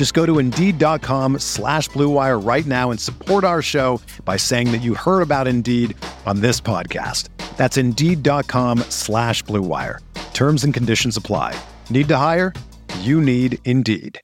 Just 0.00 0.14
go 0.14 0.24
to 0.24 0.38
Indeed.com 0.38 1.40
slash 1.40 1.90
BlueWire 1.90 2.42
right 2.42 2.64
now 2.64 2.90
and 2.90 2.98
support 2.98 3.44
our 3.44 3.60
show 3.60 4.00
by 4.24 4.38
saying 4.38 4.72
that 4.72 4.80
you 4.80 4.94
heard 4.94 5.20
about 5.20 5.46
Indeed 5.46 5.94
on 6.24 6.40
this 6.40 6.58
podcast. 6.58 7.28
That's 7.58 7.76
Indeed.com 7.76 8.78
slash 8.88 9.44
BlueWire. 9.44 9.98
Terms 10.32 10.64
and 10.64 10.72
conditions 10.72 11.18
apply. 11.18 11.54
Need 11.90 12.08
to 12.08 12.16
hire? 12.16 12.54
You 13.00 13.20
need 13.20 13.58
Indeed. 13.66 14.22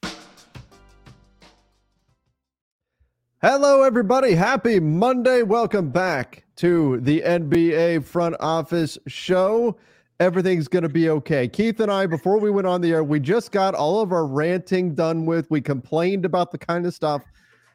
Hello, 3.43 3.83
everybody. 3.83 4.33
Happy 4.33 4.81
Monday. 4.81 5.43
Welcome 5.43 5.91
back 5.91 6.47
to 6.57 7.01
the 7.01 7.21
NBA 7.21 8.03
Front 8.07 8.37
Office 8.41 8.97
Show. 9.09 9.77
Everything's 10.19 10.67
going 10.67 10.83
to 10.83 10.89
be 10.89 11.11
okay. 11.11 11.47
Keith 11.47 11.79
and 11.79 11.93
I, 11.93 12.07
before 12.07 12.39
we 12.39 12.51
went 12.51 12.67
on 12.67 12.81
the 12.81 12.91
air, 12.91 13.05
we 13.05 13.21
just 13.21 13.53
got 13.53 13.75
all 13.75 14.01
of 14.01 14.13
our 14.13 14.27
ranting 14.27 14.95
done 14.95 15.27
with. 15.27 15.51
We 15.51 15.61
complained 15.61 16.25
about 16.25 16.53
the 16.53 16.57
kind 16.57 16.87
of 16.87 16.95
stuff 16.95 17.23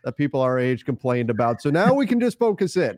that 0.04 0.18
people 0.18 0.42
our 0.42 0.58
age 0.58 0.84
complained 0.84 1.30
about. 1.30 1.62
So 1.62 1.70
now 1.70 1.94
we 1.94 2.08
can 2.08 2.20
just 2.20 2.40
focus 2.40 2.78
in 2.78 2.98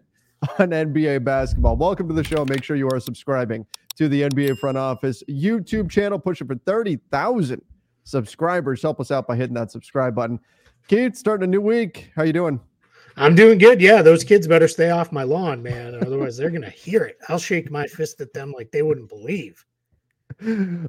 on 0.59 0.69
NBA 0.69 1.25
basketball. 1.25 1.75
Welcome 1.75 2.07
to 2.07 2.13
the 2.13 2.23
show. 2.23 2.45
Make 2.45 2.63
sure 2.63 2.77
you 2.77 2.87
are 2.87 3.01
subscribing 3.01 3.65
to 3.97 4.07
the 4.07 4.21
NBA 4.21 4.59
Front 4.59 4.77
Office 4.77 5.21
YouTube 5.29 5.89
channel, 5.91 6.19
pushing 6.19 6.47
for 6.47 6.55
30,000 6.55 7.61
subscribers. 8.05 8.81
Help 8.81 9.01
us 9.01 9.11
out 9.11 9.27
by 9.27 9.35
hitting 9.35 9.55
that 9.55 9.71
subscribe 9.71 10.15
button. 10.15 10.39
Keith, 10.87 11.17
starting 11.17 11.43
a 11.43 11.47
new 11.47 11.59
week. 11.59 12.11
How 12.15 12.23
you 12.23 12.31
doing? 12.31 12.61
I'm 13.15 13.35
doing 13.35 13.57
good. 13.59 13.79
Yeah, 13.81 14.01
those 14.01 14.23
kids 14.23 14.47
better 14.47 14.67
stay 14.67 14.89
off 14.89 15.11
my 15.11 15.23
lawn, 15.23 15.61
man. 15.61 15.95
Otherwise, 15.95 16.37
they're 16.37 16.49
gonna 16.49 16.69
hear 16.69 17.03
it. 17.03 17.17
I'll 17.29 17.39
shake 17.39 17.69
my 17.69 17.85
fist 17.85 18.21
at 18.21 18.33
them 18.33 18.51
like 18.51 18.71
they 18.71 18.81
wouldn't 18.81 19.09
believe. 19.09 19.63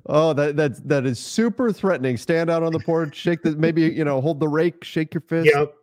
Oh, 0.06 0.32
that 0.32 0.56
that's 0.56 0.80
that 0.80 1.04
is 1.04 1.18
super 1.18 1.70
threatening. 1.70 2.16
Stand 2.16 2.48
out 2.50 2.62
on 2.62 2.72
the 2.72 2.80
porch, 2.80 3.14
shake 3.14 3.42
the 3.42 3.52
maybe 3.56 3.82
you 3.82 4.04
know 4.04 4.20
hold 4.20 4.40
the 4.40 4.48
rake, 4.48 4.82
shake 4.84 5.12
your 5.12 5.20
fist. 5.22 5.50
Yep. 5.54 5.74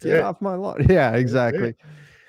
Get 0.00 0.16
Yeah. 0.16 0.20
off 0.28 0.40
my 0.40 0.54
lawn. 0.54 0.86
Yeah, 0.90 1.12
exactly. 1.14 1.74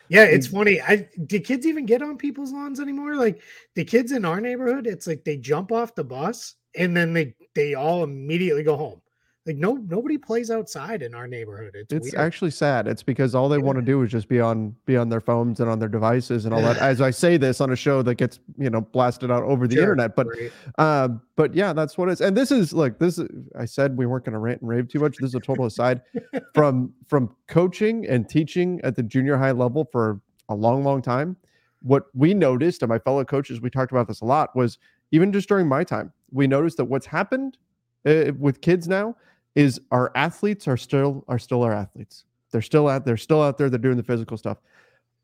Yeah, 0.08 0.24
it's 0.24 0.48
funny. 0.48 0.82
I 0.82 1.08
do 1.28 1.40
kids 1.40 1.68
even 1.68 1.86
get 1.86 2.02
on 2.02 2.18
people's 2.18 2.52
lawns 2.52 2.80
anymore? 2.80 3.16
Like 3.16 3.42
the 3.76 3.84
kids 3.86 4.12
in 4.12 4.26
our 4.26 4.42
neighborhood, 4.42 4.88
it's 4.88 5.06
like 5.06 5.24
they 5.24 5.38
jump 5.38 5.72
off 5.72 5.94
the 5.94 6.04
bus 6.04 6.56
and 6.76 6.96
then 6.96 7.14
they 7.14 7.36
they 7.56 7.76
all 7.76 8.04
immediately 8.04 8.64
go 8.64 8.76
home. 8.78 9.02
Like 9.50 9.58
no 9.58 9.74
nobody 9.74 10.16
plays 10.16 10.52
outside 10.52 11.02
in 11.02 11.16
our 11.16 11.28
neighborhood. 11.28 11.72
It's, 11.74 11.92
It's 11.92 12.14
actually 12.14 12.52
sad. 12.52 12.88
It's 12.88 13.02
because 13.02 13.34
all 13.34 13.50
they 13.50 13.58
want 13.58 13.80
to 13.80 13.82
do 13.82 14.04
is 14.04 14.12
just 14.12 14.28
be 14.28 14.40
on 14.40 14.76
be 14.86 14.96
on 14.96 15.10
their 15.10 15.22
phones 15.22 15.60
and 15.60 15.68
on 15.68 15.80
their 15.80 15.90
devices 15.90 16.46
and 16.46 16.54
all 16.54 16.62
that. 16.62 16.78
As 16.78 17.02
I 17.02 17.10
say 17.10 17.36
this 17.36 17.60
on 17.60 17.72
a 17.72 17.76
show 17.76 18.04
that 18.04 18.14
gets 18.14 18.40
you 18.60 18.70
know 18.70 18.82
blasted 18.82 19.32
out 19.32 19.42
over 19.42 19.68
the 19.68 19.74
Sure, 19.74 19.86
internet, 19.86 20.16
but 20.16 20.28
right. 20.28 20.52
uh, 20.78 21.08
but 21.36 21.56
yeah, 21.56 21.74
that's 21.74 21.98
what 21.98 22.10
it's. 22.10 22.22
And 22.22 22.38
this 22.38 22.52
is 22.52 22.74
like 22.74 23.00
this. 23.00 23.18
Is, 23.18 23.28
I 23.58 23.66
said 23.66 23.98
we 23.98 24.06
weren't 24.06 24.24
going 24.24 24.34
to 24.34 24.40
rant 24.40 24.62
and 24.62 24.70
rave 24.70 24.88
too 24.88 25.00
much. 25.00 25.18
This 25.18 25.30
is 25.30 25.36
a 25.36 25.40
total 25.40 25.66
aside 25.66 26.04
from 26.54 26.94
from 27.08 27.36
coaching 27.48 28.06
and 28.06 28.30
teaching 28.30 28.80
at 28.84 28.96
the 28.96 29.02
junior 29.02 29.36
high 29.36 29.54
level 29.54 29.90
for 29.92 30.22
a 30.50 30.54
long, 30.54 30.84
long 30.84 31.02
time. 31.02 31.36
What 31.82 32.04
we 32.14 32.36
noticed, 32.36 32.84
and 32.84 32.90
my 32.90 33.00
fellow 33.00 33.26
coaches, 33.26 33.62
we 33.62 33.72
talked 33.72 33.92
about 33.92 34.08
this 34.08 34.22
a 34.22 34.26
lot, 34.26 34.56
was 34.56 34.78
even 35.10 35.34
just 35.34 35.50
during 35.50 35.68
my 35.68 35.84
time, 35.84 36.14
we 36.30 36.46
noticed 36.46 36.78
that 36.78 36.86
what's 36.86 37.08
happened 37.08 37.58
uh, 38.06 38.26
with 38.38 38.62
kids 38.62 38.88
now 38.88 39.16
is 39.56 39.80
our 39.92 40.12
athletes 40.16 40.68
are 40.68 40.78
still 40.78 41.24
are 41.28 41.40
still 41.40 41.64
our 41.64 41.74
athletes. 41.74 42.26
They're 42.52 42.62
still 42.62 42.88
out. 42.88 43.06
They're 43.06 43.18
still 43.18 43.42
out 43.42 43.58
there. 43.58 43.70
They're 43.70 43.80
doing 43.80 43.98
the 43.98 44.04
physical 44.04 44.38
stuff. 44.38 44.58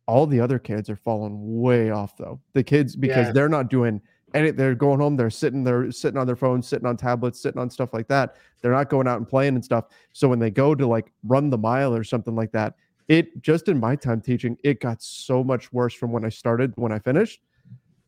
All 0.08 0.28
the 0.28 0.40
other 0.40 0.60
kids 0.60 0.90
are 0.90 0.96
falling 0.96 1.62
way 1.62 1.90
off 1.90 2.18
though. 2.18 2.40
The 2.54 2.64
kids 2.64 2.96
because 2.96 3.28
Yeah. 3.28 3.32
they're 3.32 3.50
not 3.50 3.70
doing 3.70 4.02
any. 4.34 4.52
They're 4.52 4.76
going 4.76 5.00
home. 5.00 5.16
They're 5.16 5.30
sitting. 5.30 5.64
They're 5.64 5.92
sitting 5.92 6.20
on 6.20 6.28
their 6.28 6.36
phones, 6.36 6.68
sitting 6.68 6.86
on 6.86 6.98
tablets, 6.98 7.40
sitting 7.40 7.60
on 7.60 7.70
stuff 7.70 7.94
like 7.94 8.08
that. 8.10 8.36
They're 8.62 8.72
not 8.72 8.90
going 8.90 9.08
out 9.08 9.18
and 9.18 9.28
playing 9.28 9.56
and 9.56 9.66
stuff. 9.66 9.86
So 10.14 10.28
when 10.28 10.40
they 10.40 10.52
go 10.52 10.76
to 10.76 10.86
like 10.86 11.12
run 11.24 11.50
the 11.50 11.58
mile 11.58 11.96
or 11.96 12.04
something 12.04 12.36
like 12.36 12.52
that, 12.52 12.76
it 13.08 13.42
just 13.42 13.68
in 13.68 13.80
my 13.80 13.96
time 13.96 14.22
teaching, 14.22 14.58
it 14.64 14.80
got 14.80 15.02
so 15.02 15.44
much 15.44 15.72
worse 15.72 15.94
from 15.94 16.12
when 16.12 16.26
I 16.26 16.30
started 16.30 16.74
when 16.76 16.92
I 16.92 17.00
finished. 17.00 17.42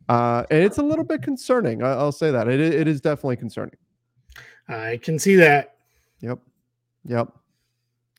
Uh, 0.09 0.44
and 0.49 0.63
it's 0.63 0.78
a 0.78 0.84
little 0.84 1.03
bit 1.05 1.22
concerning. 1.22 1.84
I, 1.84 1.91
I'll 1.91 2.11
say 2.11 2.31
that 2.31 2.47
it, 2.47 2.59
it 2.59 2.88
is 2.88 3.01
definitely 3.01 3.35
concerning. 3.38 3.75
I 4.67 4.99
can 5.01 5.19
see 5.19 5.35
that. 5.35 5.77
Yep. 6.22 6.39
Yep. 7.05 7.33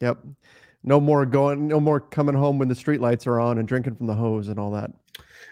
Yep. 0.00 0.18
No 0.84 1.00
more 1.00 1.26
going, 1.26 1.66
no 1.66 1.80
more 1.80 2.00
coming 2.00 2.34
home 2.34 2.58
when 2.58 2.68
the 2.68 2.74
street 2.74 3.00
lights 3.00 3.26
are 3.26 3.40
on 3.40 3.58
and 3.58 3.66
drinking 3.66 3.96
from 3.96 4.06
the 4.06 4.14
hose 4.14 4.48
and 4.48 4.58
all 4.58 4.70
that. 4.72 4.90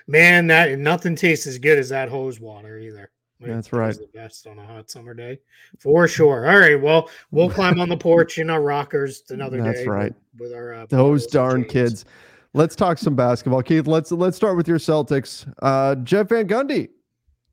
Man, 0.06 0.46
that 0.46 0.78
nothing 0.78 1.16
tastes 1.16 1.46
as 1.46 1.58
good 1.58 1.78
as 1.78 1.88
that 1.88 2.08
hose 2.08 2.38
water 2.40 2.78
either. 2.78 3.10
Like, 3.40 3.50
That's 3.50 3.72
right. 3.72 3.94
The 3.94 4.08
best 4.14 4.46
on 4.46 4.58
a 4.58 4.64
hot 4.64 4.90
summer 4.90 5.12
day, 5.12 5.40
for 5.78 6.08
sure. 6.08 6.48
All 6.48 6.58
right, 6.58 6.80
well, 6.80 7.10
we'll 7.30 7.50
climb 7.50 7.80
on 7.80 7.88
the 7.88 7.96
porch 7.96 8.38
in 8.38 8.48
our 8.48 8.62
rockers 8.62 9.24
another 9.28 9.60
That's 9.62 9.80
day. 9.80 9.86
right. 9.86 10.14
With, 10.38 10.50
with 10.50 10.52
our 10.54 10.74
uh, 10.74 10.86
Those 10.88 11.26
darn 11.26 11.64
kids. 11.64 12.06
Let's 12.54 12.74
talk 12.74 12.96
some 12.96 13.14
basketball. 13.14 13.62
Keith, 13.62 13.86
let's 13.86 14.10
let's 14.10 14.36
start 14.38 14.56
with 14.56 14.66
your 14.66 14.78
Celtics. 14.78 15.52
Uh 15.60 15.96
Jeff 15.96 16.30
Van 16.30 16.48
Gundy. 16.48 16.88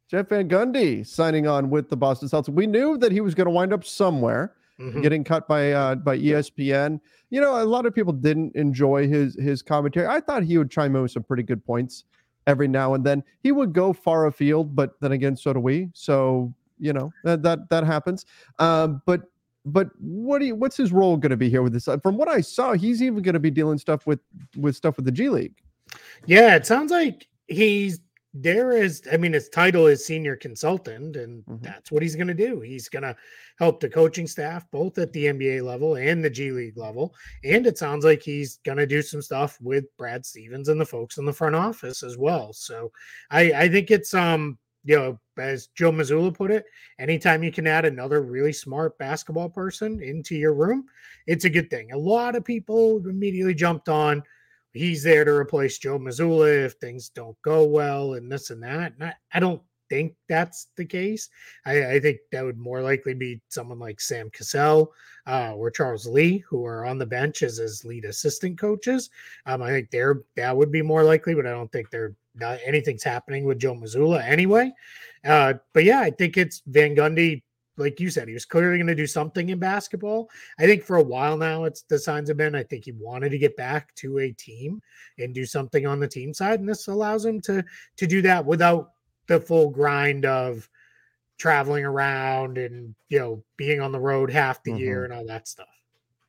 Jeff 0.10 0.30
Van 0.30 0.48
Gundy 0.48 1.06
signing 1.06 1.48
on 1.48 1.70
with 1.70 1.90
the 1.90 1.98
Boston 1.98 2.30
Celtics. 2.30 2.54
We 2.54 2.68
knew 2.68 2.98
that 3.00 3.12
he 3.12 3.20
was 3.20 3.36
going 3.36 3.48
to 3.48 3.52
wind 3.52 3.74
up 3.74 3.84
somewhere. 3.84 4.54
Mhm. 4.92 5.02
getting 5.02 5.24
cut 5.24 5.48
by 5.48 5.72
uh, 5.72 5.96
by 5.96 6.18
ESPN. 6.18 7.00
You 7.30 7.42
know, 7.42 7.62
a 7.62 7.66
lot 7.66 7.86
of 7.86 7.94
people 7.96 8.14
didn't 8.14 8.56
enjoy 8.56 9.08
his 9.08 9.36
his 9.36 9.62
commentary. 9.62 10.08
I 10.08 10.20
thought 10.20 10.44
he 10.44 10.58
would 10.58 10.70
chime 10.72 10.96
in 10.96 11.02
with 11.02 11.12
some 11.12 11.24
pretty 11.24 11.44
good 11.44 11.64
points 11.66 12.06
every 12.48 12.68
now 12.68 12.94
and 12.94 13.04
then. 13.04 13.24
He 13.42 13.52
would 13.52 13.74
go 13.74 13.94
far 13.94 14.28
afield, 14.28 14.76
but 14.76 15.00
then 15.00 15.14
again, 15.14 15.36
so 15.36 15.54
do 15.54 15.60
we. 15.60 15.90
So 15.94 16.54
you 16.80 16.94
know 16.94 17.12
that 17.24 17.42
that 17.44 17.70
that 17.70 17.84
happens. 17.86 18.26
Um, 18.60 19.02
but 19.06 19.22
but 19.66 19.90
what 20.00 20.40
do 20.40 20.46
you, 20.46 20.56
what's 20.56 20.76
his 20.76 20.92
role 20.92 21.16
going 21.16 21.30
to 21.30 21.38
be 21.38 21.50
here 21.50 21.62
with 21.62 21.72
this? 21.72 21.88
From 22.02 22.18
what 22.18 22.28
I 22.28 22.42
saw, 22.42 22.74
he's 22.74 23.02
even 23.02 23.24
going 23.24 23.34
to 23.34 23.40
be 23.40 23.52
dealing 23.52 23.78
stuff 23.78 24.06
with 24.06 24.20
with 24.58 24.76
stuff 24.76 24.98
with 24.98 25.06
the 25.06 25.12
G 25.12 25.30
League. 25.30 25.56
Yeah, 26.26 26.56
it 26.56 26.66
sounds 26.66 26.92
like 26.92 27.28
he's 27.48 28.00
there 28.34 28.72
is 28.72 29.04
I 29.12 29.18
mean 29.18 29.34
his 29.34 29.50
title 29.50 29.86
is 29.88 30.06
senior 30.06 30.36
consultant 30.36 31.16
and 31.18 31.46
Mhm. 31.46 31.62
that's 31.62 31.92
what 31.92 32.02
he's 32.02 32.16
going 32.16 32.28
to 32.28 32.34
do. 32.34 32.62
He's 32.62 32.90
going 32.90 33.04
to 33.04 33.16
help 33.60 33.80
the 33.80 33.90
coaching 33.90 34.26
staff 34.26 34.66
both 34.72 34.98
at 34.98 35.14
the 35.14 35.28
NBA 35.28 35.62
level 35.62 35.96
and 35.98 36.24
the 36.24 36.30
G 36.32 36.52
League 36.52 36.78
level 36.78 37.14
and 37.44 37.68
it 37.68 37.78
sounds 37.78 38.04
like 38.06 38.24
he's 38.24 38.58
going 38.66 38.80
to 38.80 38.88
do 38.88 39.02
some 39.04 39.22
stuff 39.22 39.58
with 39.62 39.86
Brad 39.98 40.26
Stevens 40.26 40.70
and 40.70 40.82
the 40.82 40.86
folks 40.86 41.18
in 41.18 41.26
the 41.26 41.34
front 41.34 41.56
office 41.56 42.02
as 42.02 42.18
well. 42.18 42.54
So 42.54 42.92
I 43.30 43.52
I 43.54 43.70
think 43.70 43.92
it's 43.92 44.14
um 44.16 44.58
you 44.84 44.96
know 44.98 45.20
as 45.38 45.68
Joe 45.68 45.92
Mazzulla 45.92 46.34
put 46.34 46.50
it, 46.52 46.66
anytime 47.00 47.44
you 47.44 47.52
can 47.52 47.68
add 47.68 47.86
another 47.86 48.22
really 48.22 48.54
smart 48.54 48.98
basketball 48.98 49.50
person 49.50 50.02
into 50.02 50.36
your 50.36 50.54
room, 50.54 50.86
it's 51.28 51.46
a 51.46 51.50
good 51.50 51.70
thing. 51.70 51.92
A 51.92 51.98
lot 51.98 52.36
of 52.36 52.44
people 52.46 52.98
immediately 53.08 53.54
jumped 53.54 53.90
on 53.90 54.24
he's 54.74 55.04
there 55.04 55.24
to 55.24 55.32
replace 55.32 55.78
Joe 55.78 56.00
Mazzulla 56.00 56.66
if 56.66 56.74
things 56.74 57.10
don't 57.10 57.40
go 57.42 57.64
well 57.64 58.14
and 58.16 58.32
this 58.32 58.50
and 58.50 58.62
that. 58.64 58.94
And 58.96 59.06
I, 59.06 59.14
I 59.34 59.40
don't 59.40 59.62
think 59.90 60.16
that's 60.28 60.68
the 60.76 60.86
case. 60.86 61.30
I, 61.66 61.94
I 61.94 62.00
think 62.00 62.18
that 62.32 62.44
would 62.44 62.58
more 62.58 62.82
likely 62.82 63.14
be 63.14 63.42
someone 63.50 63.80
like 63.80 64.02
Sam 64.02 64.30
Cassell 64.32 64.92
uh, 65.28 65.54
or 65.56 65.70
Charles 65.70 66.08
Lee, 66.08 66.40
who 66.40 66.66
are 66.66 66.86
on 66.86 66.98
the 66.98 67.06
bench 67.06 67.44
as 67.44 67.58
his 67.58 67.86
lead 67.86 68.06
assistant 68.06 68.58
coaches. 68.58 69.10
Um, 69.46 69.62
I 69.62 69.70
think 69.70 69.92
they're 69.92 70.22
that 70.36 70.56
would 70.56 70.72
be 70.72 70.82
more 70.82 71.04
likely, 71.04 71.36
but 71.36 71.46
I 71.46 71.52
don't 71.52 71.72
think 71.72 71.90
they're 71.90 72.16
not 72.36 72.60
anything's 72.66 73.04
happening 73.04 73.46
with 73.46 73.60
Joe 73.60 73.76
Mazzulla 73.76 74.24
anyway. 74.24 74.72
Uh, 75.24 75.54
but 75.74 75.84
yeah, 75.84 76.00
I 76.00 76.10
think 76.10 76.38
it's 76.38 76.64
Van 76.66 76.96
Gundy 76.96 77.44
like 77.78 78.00
you 78.00 78.10
said, 78.10 78.28
he 78.28 78.34
was 78.34 78.46
clearly 78.46 78.78
going 78.78 78.88
to 78.88 78.96
do 78.96 79.08
something 79.08 79.50
in 79.50 79.60
basketball. 79.60 80.30
I 80.60 80.66
think 80.66 80.84
for 80.84 80.98
a 80.98 81.04
while 81.04 81.38
now, 81.38 81.64
it's 81.64 81.84
the 81.84 81.98
signs 81.98 82.30
have 82.30 82.38
been. 82.38 82.56
I 82.56 82.64
think 82.64 82.86
he 82.86 82.92
wanted 82.92 83.30
to 83.30 83.38
get 83.38 83.58
back 83.58 83.94
to 83.96 84.20
a 84.20 84.32
team 84.32 84.82
and 85.18 85.34
do 85.34 85.46
something 85.46 85.88
on 85.88 86.00
the 86.00 86.08
team 86.08 86.34
side, 86.34 86.60
and 86.60 86.70
this 86.70 86.88
allows 86.88 87.26
him 87.26 87.42
to 87.42 87.64
to 87.98 88.08
do 88.08 88.22
that 88.24 88.46
without 88.46 88.92
the 89.28 89.40
full 89.40 89.70
grind 89.70 90.26
of 90.26 90.70
traveling 91.38 91.84
around 91.84 92.58
and 92.58 92.94
you 93.10 93.20
know 93.20 93.44
being 93.58 93.82
on 93.82 93.92
the 93.92 94.00
road 94.00 94.30
half 94.32 94.62
the 94.64 94.72
mm-hmm. 94.72 94.80
year 94.80 95.04
and 95.04 95.14
all 95.14 95.26
that 95.26 95.48
stuff. 95.48 95.68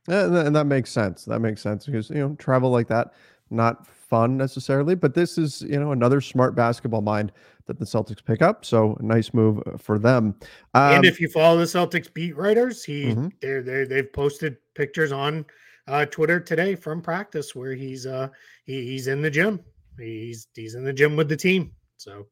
And, 0.07 0.35
and 0.35 0.55
that 0.55 0.65
makes 0.65 0.91
sense. 0.91 1.25
That 1.25 1.39
makes 1.39 1.61
sense 1.61 1.85
because 1.85 2.09
you 2.09 2.15
know 2.17 2.35
travel 2.39 2.71
like 2.71 2.87
that 2.87 3.13
not 3.49 3.87
fun 3.87 4.37
necessarily, 4.37 4.95
but 4.95 5.13
this 5.13 5.37
is 5.37 5.61
you 5.61 5.79
know 5.79 5.91
another 5.91 6.21
smart 6.21 6.55
basketball 6.55 7.01
mind 7.01 7.31
that 7.67 7.79
the 7.79 7.85
Celtics 7.85 8.23
pick 8.23 8.41
up. 8.41 8.65
So 8.65 8.97
nice 9.01 9.33
move 9.33 9.61
uh, 9.65 9.77
for 9.77 9.97
them. 9.97 10.35
Um, 10.73 10.95
and 10.95 11.05
if 11.05 11.19
you 11.19 11.27
follow 11.27 11.57
the 11.57 11.65
Celtics 11.65 12.13
beat 12.13 12.35
writers, 12.35 12.83
he 12.83 13.05
mm-hmm. 13.05 13.27
they're, 13.41 13.63
they 13.63 13.85
they've 13.85 14.11
posted 14.11 14.57
pictures 14.75 15.11
on 15.11 15.45
uh, 15.87 16.05
Twitter 16.05 16.39
today 16.39 16.75
from 16.75 17.01
practice 17.01 17.55
where 17.55 17.73
he's 17.73 18.05
uh 18.05 18.27
he, 18.65 18.83
he's 18.85 19.07
in 19.07 19.21
the 19.21 19.29
gym. 19.29 19.59
He's 19.97 20.47
he's 20.53 20.75
in 20.75 20.83
the 20.83 20.93
gym 20.93 21.15
with 21.15 21.29
the 21.29 21.37
team. 21.37 21.71
So 21.97 22.27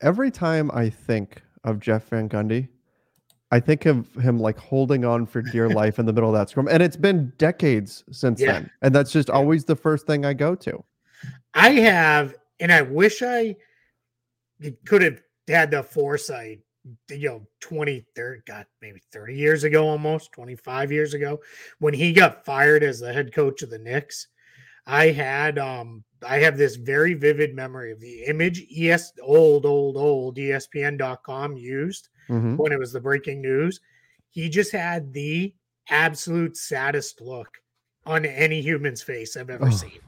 every 0.00 0.30
time 0.30 0.70
I 0.72 0.88
think 0.88 1.42
of 1.64 1.80
Jeff 1.80 2.08
Van 2.08 2.28
Gundy, 2.28 2.68
I 3.52 3.60
think 3.60 3.84
of 3.84 4.12
him 4.14 4.38
like 4.38 4.58
holding 4.58 5.04
on 5.04 5.26
for 5.26 5.42
dear 5.42 5.68
life 5.82 5.98
in 5.98 6.06
the 6.06 6.12
middle 6.12 6.30
of 6.30 6.34
that 6.34 6.48
scrum. 6.48 6.68
And 6.68 6.82
it's 6.82 6.96
been 6.96 7.32
decades 7.36 8.02
since 8.10 8.40
yeah. 8.40 8.52
then. 8.52 8.70
And 8.80 8.94
that's 8.94 9.12
just 9.12 9.28
always 9.28 9.64
the 9.66 9.76
first 9.76 10.06
thing 10.06 10.24
I 10.24 10.32
go 10.32 10.54
to. 10.56 10.82
I 11.52 11.72
have, 11.72 12.34
and 12.60 12.72
I 12.72 12.80
wish 12.80 13.22
I 13.22 13.54
could 14.86 15.02
have 15.02 15.20
had 15.46 15.70
the 15.70 15.82
foresight, 15.82 16.60
you 17.10 17.28
know, 17.28 17.46
20, 17.60 18.06
30, 18.16 18.40
God, 18.46 18.64
maybe 18.80 19.02
30 19.12 19.36
years 19.36 19.64
ago, 19.64 19.86
almost 19.86 20.32
25 20.32 20.90
years 20.90 21.12
ago, 21.12 21.38
when 21.78 21.92
he 21.92 22.14
got 22.14 22.46
fired 22.46 22.82
as 22.82 23.00
the 23.00 23.12
head 23.12 23.34
coach 23.34 23.60
of 23.60 23.68
the 23.68 23.78
Knicks. 23.78 24.28
I 24.84 25.10
had 25.10 25.60
um 25.60 26.02
I 26.26 26.38
have 26.38 26.56
this 26.56 26.74
very 26.74 27.14
vivid 27.14 27.54
memory 27.54 27.92
of 27.92 28.00
the 28.00 28.24
image 28.24 28.64
ES 28.76 29.12
old, 29.22 29.64
old, 29.64 29.96
old 29.96 30.36
ESPN.com 30.36 31.56
used 31.56 32.08
mm-hmm. 32.28 32.56
when 32.56 32.72
it 32.72 32.78
was 32.78 32.92
the 32.92 33.00
breaking 33.00 33.40
news. 33.40 33.80
He 34.30 34.48
just 34.48 34.72
had 34.72 35.12
the 35.12 35.54
absolute 35.88 36.56
saddest 36.56 37.20
look 37.20 37.58
on 38.06 38.24
any 38.24 38.60
human's 38.60 39.02
face 39.02 39.36
I've 39.36 39.50
ever 39.50 39.68
oh. 39.68 39.70
seen. 39.70 39.98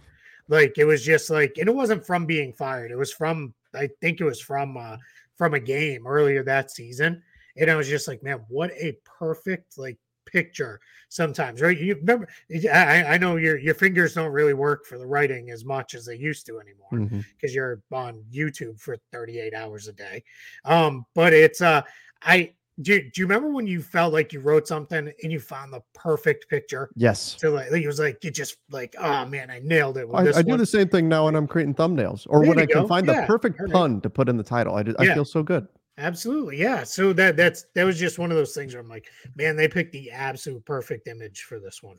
Like 0.48 0.78
it 0.78 0.84
was 0.84 1.02
just 1.02 1.30
like, 1.30 1.56
and 1.58 1.68
it 1.68 1.74
wasn't 1.74 2.06
from 2.06 2.26
being 2.26 2.52
fired. 2.52 2.90
It 2.90 2.96
was 2.96 3.12
from, 3.12 3.54
I 3.74 3.88
think 4.00 4.20
it 4.20 4.24
was 4.24 4.40
from 4.40 4.76
uh 4.76 4.96
from 5.36 5.54
a 5.54 5.60
game 5.60 6.06
earlier 6.06 6.44
that 6.44 6.70
season. 6.70 7.22
And 7.56 7.70
I 7.70 7.76
was 7.76 7.88
just 7.88 8.08
like, 8.08 8.22
man, 8.22 8.40
what 8.48 8.70
a 8.72 8.96
perfect 9.18 9.78
like 9.78 9.98
picture 10.34 10.80
sometimes, 11.08 11.62
right? 11.62 11.78
You 11.78 11.94
remember, 11.94 12.28
I, 12.72 13.04
I 13.04 13.18
know 13.18 13.36
your 13.36 13.56
your 13.56 13.74
fingers 13.74 14.14
don't 14.14 14.32
really 14.32 14.52
work 14.52 14.84
for 14.84 14.98
the 14.98 15.06
writing 15.06 15.50
as 15.50 15.64
much 15.64 15.94
as 15.94 16.04
they 16.04 16.16
used 16.16 16.44
to 16.46 16.60
anymore 16.60 17.08
because 17.08 17.52
mm-hmm. 17.52 17.54
you're 17.54 17.80
on 17.92 18.22
YouTube 18.32 18.80
for 18.80 18.98
38 19.12 19.54
hours 19.54 19.88
a 19.88 19.92
day. 19.92 20.24
Um, 20.64 21.06
but 21.14 21.32
it's 21.32 21.62
uh, 21.62 21.82
I 22.20 22.54
do, 22.82 23.00
do 23.00 23.20
you 23.20 23.26
remember 23.26 23.50
when 23.50 23.68
you 23.68 23.80
felt 23.80 24.12
like 24.12 24.32
you 24.32 24.40
wrote 24.40 24.66
something 24.66 25.12
and 25.22 25.32
you 25.32 25.38
found 25.38 25.72
the 25.72 25.80
perfect 25.94 26.48
picture? 26.48 26.90
Yes. 26.96 27.36
So 27.38 27.52
like 27.52 27.70
it 27.70 27.86
was 27.86 28.00
like 28.00 28.22
you 28.24 28.32
just 28.32 28.56
like, 28.70 28.96
oh 28.98 29.24
man, 29.26 29.50
I 29.50 29.60
nailed 29.62 29.96
it. 29.96 30.08
I, 30.12 30.32
I 30.32 30.42
do 30.42 30.56
the 30.56 30.66
same 30.66 30.88
thing 30.88 31.08
now 31.08 31.26
when 31.26 31.36
I'm 31.36 31.46
creating 31.46 31.74
thumbnails 31.74 32.26
or 32.28 32.40
there 32.40 32.48
when 32.48 32.58
I 32.58 32.66
go. 32.66 32.80
can 32.80 32.88
find 32.88 33.06
yeah. 33.06 33.20
the 33.20 33.26
perfect 33.28 33.60
pun 33.70 34.00
to 34.00 34.10
put 34.10 34.28
in 34.28 34.36
the 34.36 34.42
title. 34.42 34.74
I 34.74 34.80
yeah. 34.80 34.94
I 34.98 35.14
feel 35.14 35.24
so 35.24 35.44
good. 35.44 35.68
Absolutely, 35.96 36.58
yeah. 36.58 36.82
So 36.82 37.12
that 37.12 37.36
that's 37.36 37.66
that 37.74 37.84
was 37.84 37.98
just 37.98 38.18
one 38.18 38.30
of 38.30 38.36
those 38.36 38.52
things 38.52 38.74
where 38.74 38.82
I'm 38.82 38.88
like, 38.88 39.08
man, 39.36 39.56
they 39.56 39.68
picked 39.68 39.92
the 39.92 40.10
absolute 40.10 40.64
perfect 40.64 41.06
image 41.06 41.42
for 41.42 41.60
this 41.60 41.82
one. 41.82 41.98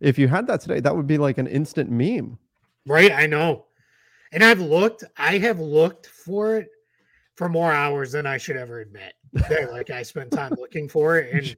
If 0.00 0.18
you 0.18 0.28
had 0.28 0.46
that 0.46 0.60
today, 0.60 0.80
that 0.80 0.94
would 0.94 1.06
be 1.06 1.18
like 1.18 1.38
an 1.38 1.46
instant 1.46 1.90
meme. 1.90 2.38
Right, 2.86 3.12
I 3.12 3.26
know. 3.26 3.66
And 4.32 4.44
I've 4.44 4.60
looked, 4.60 5.04
I 5.16 5.38
have 5.38 5.60
looked 5.60 6.06
for 6.06 6.58
it 6.58 6.68
for 7.36 7.48
more 7.48 7.72
hours 7.72 8.12
than 8.12 8.26
I 8.26 8.36
should 8.36 8.56
ever 8.56 8.80
admit. 8.80 9.14
like 9.72 9.90
I 9.90 10.02
spent 10.02 10.30
time 10.30 10.52
looking 10.58 10.88
for 10.88 11.18
it 11.18 11.32
and 11.34 11.56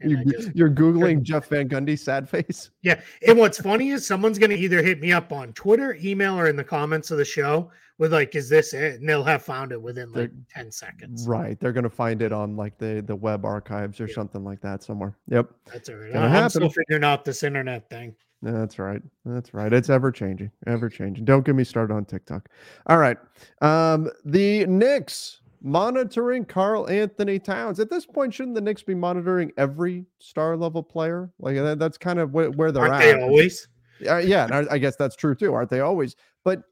you, 0.54 0.64
are 0.64 0.70
googling 0.70 1.22
Jeff 1.22 1.48
Van 1.48 1.68
Gundy 1.68 1.98
sad 1.98 2.28
face. 2.28 2.70
Yeah, 2.82 3.00
and 3.26 3.38
what's 3.38 3.60
funny 3.60 3.90
is 3.90 4.06
someone's 4.06 4.38
going 4.38 4.50
to 4.50 4.56
either 4.56 4.82
hit 4.82 5.00
me 5.00 5.12
up 5.12 5.32
on 5.32 5.52
Twitter, 5.52 5.96
email, 6.02 6.38
or 6.38 6.48
in 6.48 6.56
the 6.56 6.64
comments 6.64 7.10
of 7.10 7.18
the 7.18 7.24
show 7.24 7.70
with 7.98 8.12
like, 8.12 8.34
"Is 8.34 8.48
this 8.48 8.74
it?" 8.74 9.00
And 9.00 9.08
they'll 9.08 9.24
have 9.24 9.42
found 9.42 9.72
it 9.72 9.80
within 9.80 10.08
like 10.12 10.30
They're, 10.30 10.30
ten 10.50 10.70
seconds. 10.70 11.26
Right, 11.26 11.58
they're 11.60 11.72
going 11.72 11.84
to 11.84 11.90
find 11.90 12.22
it 12.22 12.32
on 12.32 12.56
like 12.56 12.78
the 12.78 13.02
the 13.06 13.16
web 13.16 13.44
archives 13.44 14.00
or 14.00 14.06
yeah. 14.06 14.14
something 14.14 14.44
like 14.44 14.60
that 14.62 14.82
somewhere. 14.82 15.16
Yep, 15.28 15.50
that's 15.72 15.88
all 15.88 15.96
right. 15.96 16.16
I'm 16.16 16.30
happen. 16.30 16.50
still 16.50 16.70
figuring 16.70 17.04
out 17.04 17.24
this 17.24 17.42
internet 17.42 17.88
thing. 17.88 18.14
That's 18.42 18.78
right. 18.80 19.00
That's 19.24 19.54
right. 19.54 19.72
It's 19.72 19.88
ever 19.88 20.10
changing, 20.10 20.50
ever 20.66 20.88
changing. 20.88 21.24
Don't 21.24 21.44
get 21.44 21.54
me 21.54 21.62
started 21.62 21.94
on 21.94 22.04
TikTok. 22.04 22.48
All 22.88 22.98
right. 22.98 23.16
Um, 23.60 24.10
the 24.24 24.66
Knicks 24.66 25.42
monitoring 25.62 26.44
Karl-Anthony 26.44 27.38
Towns. 27.38 27.78
At 27.78 27.88
this 27.88 28.04
point, 28.04 28.34
shouldn't 28.34 28.56
the 28.56 28.60
Knicks 28.60 28.82
be 28.82 28.96
monitoring 28.96 29.52
every 29.56 30.06
star 30.18 30.56
level 30.56 30.82
player? 30.82 31.30
Like 31.38 31.54
that, 31.54 31.78
that's 31.78 31.96
kind 31.96 32.18
of 32.18 32.32
where, 32.32 32.50
where 32.50 32.72
they're 32.72 32.82
aren't 32.82 32.94
at. 32.94 33.16
They 33.16 33.22
always. 33.22 33.68
Uh, 34.08 34.16
yeah, 34.16 34.46
and 34.46 34.68
I, 34.68 34.74
I 34.74 34.78
guess 34.78 34.96
that's 34.96 35.14
true 35.14 35.36
too, 35.36 35.54
aren't 35.54 35.70
they 35.70 35.78
always? 35.78 36.16
But 36.42 36.64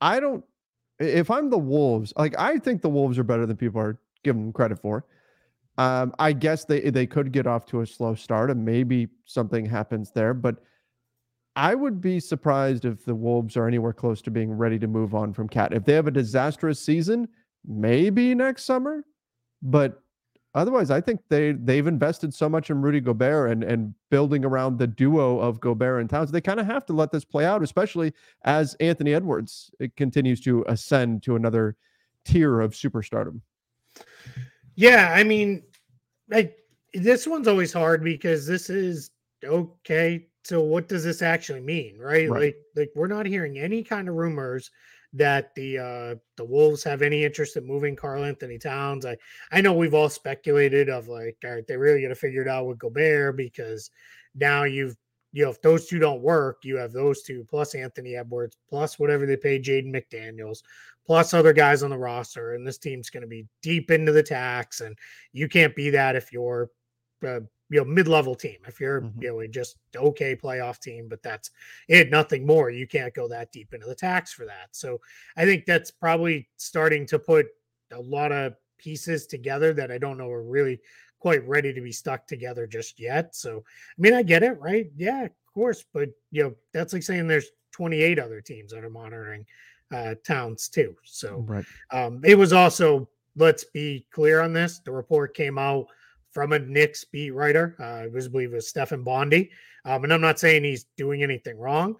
I 0.00 0.20
don't. 0.20 0.44
If 0.98 1.30
I'm 1.30 1.50
the 1.50 1.58
Wolves, 1.58 2.12
like 2.16 2.38
I 2.38 2.58
think 2.58 2.82
the 2.82 2.90
Wolves 2.90 3.18
are 3.18 3.24
better 3.24 3.46
than 3.46 3.56
people 3.56 3.80
are 3.80 3.98
giving 4.22 4.42
them 4.42 4.52
credit 4.52 4.78
for. 4.78 5.06
Um, 5.78 6.14
I 6.18 6.32
guess 6.32 6.64
they 6.64 6.90
they 6.90 7.06
could 7.06 7.32
get 7.32 7.46
off 7.46 7.64
to 7.66 7.80
a 7.80 7.86
slow 7.86 8.14
start, 8.14 8.50
and 8.50 8.64
maybe 8.64 9.08
something 9.24 9.64
happens 9.64 10.10
there. 10.10 10.34
But 10.34 10.56
I 11.56 11.74
would 11.74 12.00
be 12.00 12.20
surprised 12.20 12.84
if 12.84 13.04
the 13.04 13.14
Wolves 13.14 13.56
are 13.56 13.66
anywhere 13.66 13.92
close 13.92 14.22
to 14.22 14.30
being 14.30 14.52
ready 14.52 14.78
to 14.78 14.86
move 14.86 15.14
on 15.14 15.32
from 15.32 15.48
KAT. 15.48 15.72
If 15.72 15.84
they 15.84 15.94
have 15.94 16.06
a 16.06 16.12
disastrous 16.12 16.80
season, 16.80 17.28
maybe 17.66 18.34
next 18.34 18.64
summer. 18.64 19.04
But 19.62 20.02
otherwise, 20.54 20.90
I 20.90 21.00
think 21.00 21.20
they 21.28 21.52
they've 21.52 21.86
invested 21.86 22.34
so 22.34 22.48
much 22.48 22.70
in 22.70 22.82
Rudy 22.82 23.00
Gobert 23.00 23.50
and 23.50 23.64
and 23.64 23.94
building 24.10 24.44
around 24.44 24.78
the 24.78 24.86
duo 24.86 25.38
of 25.38 25.60
Gobert 25.60 26.00
and 26.00 26.10
Towns. 26.10 26.30
They 26.30 26.40
kind 26.40 26.60
of 26.60 26.66
have 26.66 26.86
to 26.86 26.92
let 26.92 27.10
this 27.12 27.24
play 27.24 27.44
out, 27.44 27.62
especially 27.62 28.12
as 28.44 28.74
Anthony 28.74 29.14
Edwards 29.14 29.70
eh, 29.80 29.88
continues 29.96 30.40
to 30.42 30.64
ascend 30.68 31.22
to 31.24 31.36
another 31.36 31.76
tier 32.24 32.60
of 32.60 32.72
superstardom. 32.72 33.40
Yeah, 34.76 35.12
I 35.14 35.24
mean, 35.24 35.62
like 36.28 36.56
this 36.94 37.26
one's 37.26 37.48
always 37.48 37.72
hard 37.72 38.02
because 38.02 38.46
this 38.46 38.70
is 38.70 39.10
okay. 39.44 40.26
So 40.44 40.62
what 40.62 40.88
does 40.88 41.04
this 41.04 41.22
actually 41.22 41.60
mean, 41.60 41.98
right? 41.98 42.28
right. 42.28 42.40
Like, 42.40 42.56
like 42.74 42.90
we're 42.94 43.08
not 43.08 43.26
hearing 43.26 43.58
any 43.58 43.82
kind 43.82 44.08
of 44.08 44.14
rumors 44.14 44.70
that 45.12 45.54
the 45.54 45.78
uh 45.78 46.14
the 46.36 46.44
Wolves 46.44 46.84
have 46.84 47.02
any 47.02 47.24
interest 47.24 47.56
in 47.56 47.66
moving 47.66 47.96
Karl-Anthony 47.96 48.58
Towns. 48.58 49.04
I 49.04 49.16
I 49.50 49.60
know 49.60 49.72
we've 49.72 49.94
all 49.94 50.08
speculated 50.08 50.88
of 50.88 51.08
like, 51.08 51.36
all 51.44 51.54
right, 51.54 51.66
they 51.66 51.76
really 51.76 52.02
got 52.02 52.08
to 52.08 52.14
figure 52.14 52.42
it 52.42 52.48
out 52.48 52.66
with 52.66 52.78
Gobert 52.78 53.36
because 53.36 53.90
now 54.34 54.64
you've 54.64 54.96
you 55.32 55.44
know 55.44 55.50
if 55.50 55.60
those 55.62 55.86
two 55.86 55.98
don't 55.98 56.22
work, 56.22 56.58
you 56.64 56.76
have 56.76 56.92
those 56.92 57.22
two 57.22 57.44
plus 57.48 57.74
Anthony 57.74 58.16
Edwards 58.16 58.56
plus 58.68 58.98
whatever 58.98 59.26
they 59.26 59.36
pay 59.36 59.58
Jaden 59.58 59.94
McDaniels 59.94 60.62
plus 61.06 61.34
other 61.34 61.52
guys 61.52 61.82
on 61.82 61.90
the 61.90 61.98
roster, 61.98 62.54
and 62.54 62.64
this 62.64 62.78
team's 62.78 63.10
going 63.10 63.22
to 63.22 63.26
be 63.26 63.46
deep 63.62 63.90
into 63.90 64.12
the 64.12 64.22
tax, 64.22 64.80
and 64.80 64.96
you 65.32 65.48
can't 65.48 65.74
be 65.74 65.90
that 65.90 66.14
if 66.14 66.32
you're 66.32 66.70
uh, 67.26 67.40
you 67.70 67.78
know 67.78 67.84
mid-level 67.84 68.34
team. 68.34 68.58
If 68.66 68.80
you're 68.80 69.02
mm-hmm. 69.02 69.22
you 69.22 69.28
know 69.28 69.46
just 69.46 69.76
okay 69.96 70.36
playoff 70.36 70.80
team 70.80 71.08
but 71.08 71.22
that's 71.22 71.50
it 71.88 72.10
nothing 72.10 72.44
more 72.44 72.70
you 72.70 72.86
can't 72.86 73.14
go 73.14 73.28
that 73.28 73.52
deep 73.52 73.72
into 73.72 73.86
the 73.86 73.94
tax 73.94 74.32
for 74.32 74.44
that. 74.44 74.68
So 74.72 75.00
i 75.36 75.44
think 75.44 75.64
that's 75.64 75.90
probably 75.90 76.48
starting 76.56 77.06
to 77.06 77.18
put 77.18 77.46
a 77.92 78.00
lot 78.00 78.32
of 78.32 78.54
pieces 78.78 79.26
together 79.26 79.72
that 79.74 79.90
i 79.90 79.98
don't 79.98 80.18
know 80.18 80.30
are 80.30 80.42
really 80.42 80.80
quite 81.18 81.46
ready 81.46 81.72
to 81.72 81.80
be 81.80 81.92
stuck 81.92 82.26
together 82.26 82.66
just 82.66 82.98
yet. 82.98 83.34
So 83.34 83.58
i 83.58 84.00
mean 84.00 84.14
i 84.14 84.22
get 84.22 84.42
it 84.42 84.60
right? 84.60 84.90
Yeah 84.96 85.24
of 85.24 85.30
course 85.54 85.84
but 85.94 86.10
you 86.30 86.42
know 86.42 86.54
that's 86.74 86.92
like 86.92 87.02
saying 87.02 87.26
there's 87.28 87.50
28 87.72 88.18
other 88.18 88.40
teams 88.40 88.72
that 88.72 88.84
are 88.84 88.90
monitoring 88.90 89.46
uh 89.92 90.16
towns 90.26 90.68
too. 90.68 90.96
So 91.04 91.44
right. 91.46 91.64
um 91.92 92.20
it 92.24 92.36
was 92.36 92.52
also 92.52 93.08
let's 93.36 93.64
be 93.64 94.06
clear 94.10 94.40
on 94.40 94.52
this 94.52 94.80
the 94.80 94.90
report 94.90 95.34
came 95.34 95.56
out 95.56 95.86
from 96.32 96.52
a 96.52 96.58
Knicks 96.58 97.04
beat 97.04 97.32
writer. 97.32 97.76
Uh, 97.80 97.84
I 97.84 98.06
was 98.08 98.28
believe 98.28 98.52
it 98.52 98.56
was 98.56 98.68
Stefan 98.68 99.02
Bondy. 99.02 99.50
Um, 99.84 100.04
and 100.04 100.12
I'm 100.12 100.20
not 100.20 100.38
saying 100.38 100.64
he's 100.64 100.86
doing 100.96 101.22
anything 101.22 101.58
wrong, 101.58 101.96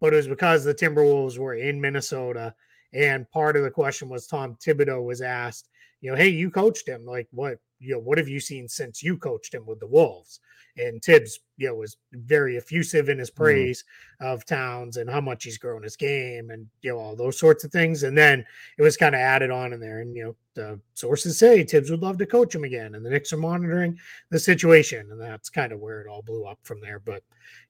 but 0.00 0.12
it 0.12 0.16
was 0.16 0.28
because 0.28 0.64
the 0.64 0.74
Timberwolves 0.74 1.38
were 1.38 1.54
in 1.54 1.80
Minnesota. 1.80 2.54
And 2.92 3.30
part 3.30 3.56
of 3.56 3.62
the 3.62 3.70
question 3.70 4.08
was 4.08 4.26
Tom 4.26 4.56
Thibodeau 4.64 5.04
was 5.04 5.20
asked, 5.20 5.68
you 6.00 6.10
know, 6.10 6.16
hey, 6.16 6.28
you 6.28 6.50
coached 6.50 6.88
him. 6.88 7.04
Like, 7.04 7.28
what, 7.32 7.58
you 7.78 7.94
know, 7.94 8.00
what 8.00 8.18
have 8.18 8.28
you 8.28 8.40
seen 8.40 8.68
since 8.68 9.02
you 9.02 9.16
coached 9.16 9.54
him 9.54 9.66
with 9.66 9.80
the 9.80 9.86
Wolves? 9.86 10.40
And 10.78 11.02
Thibs, 11.02 11.40
you 11.56 11.68
know, 11.68 11.74
was 11.74 11.96
very 12.12 12.56
effusive 12.56 13.08
in 13.08 13.18
his 13.18 13.30
mm-hmm. 13.30 13.42
praise 13.42 13.84
mm-hmm. 14.20 14.32
of 14.32 14.44
Towns 14.44 14.96
and 14.96 15.08
how 15.08 15.20
much 15.20 15.44
he's 15.44 15.58
grown 15.58 15.82
his 15.82 15.96
game 15.96 16.50
and 16.50 16.66
you 16.82 16.90
know 16.90 16.98
all 16.98 17.16
those 17.16 17.38
sorts 17.38 17.64
of 17.64 17.72
things. 17.72 18.02
And 18.02 18.16
then 18.16 18.44
it 18.78 18.82
was 18.82 18.96
kind 18.96 19.14
of 19.14 19.20
added 19.20 19.50
on 19.50 19.72
in 19.72 19.80
there. 19.80 20.00
And 20.00 20.16
you 20.16 20.24
know, 20.24 20.36
the 20.54 20.80
sources 20.94 21.38
say 21.38 21.62
Thibs 21.62 21.90
would 21.90 22.02
love 22.02 22.18
to 22.18 22.26
coach 22.26 22.54
him 22.54 22.64
again, 22.64 22.94
and 22.94 23.04
the 23.04 23.10
Knicks 23.10 23.32
are 23.32 23.36
monitoring 23.36 23.98
the 24.30 24.38
situation, 24.38 25.10
and 25.10 25.20
that's 25.20 25.48
kind 25.50 25.72
of 25.72 25.80
where 25.80 26.00
it 26.00 26.08
all 26.08 26.22
blew 26.22 26.44
up 26.44 26.58
from 26.62 26.80
there. 26.80 26.98
But 26.98 27.22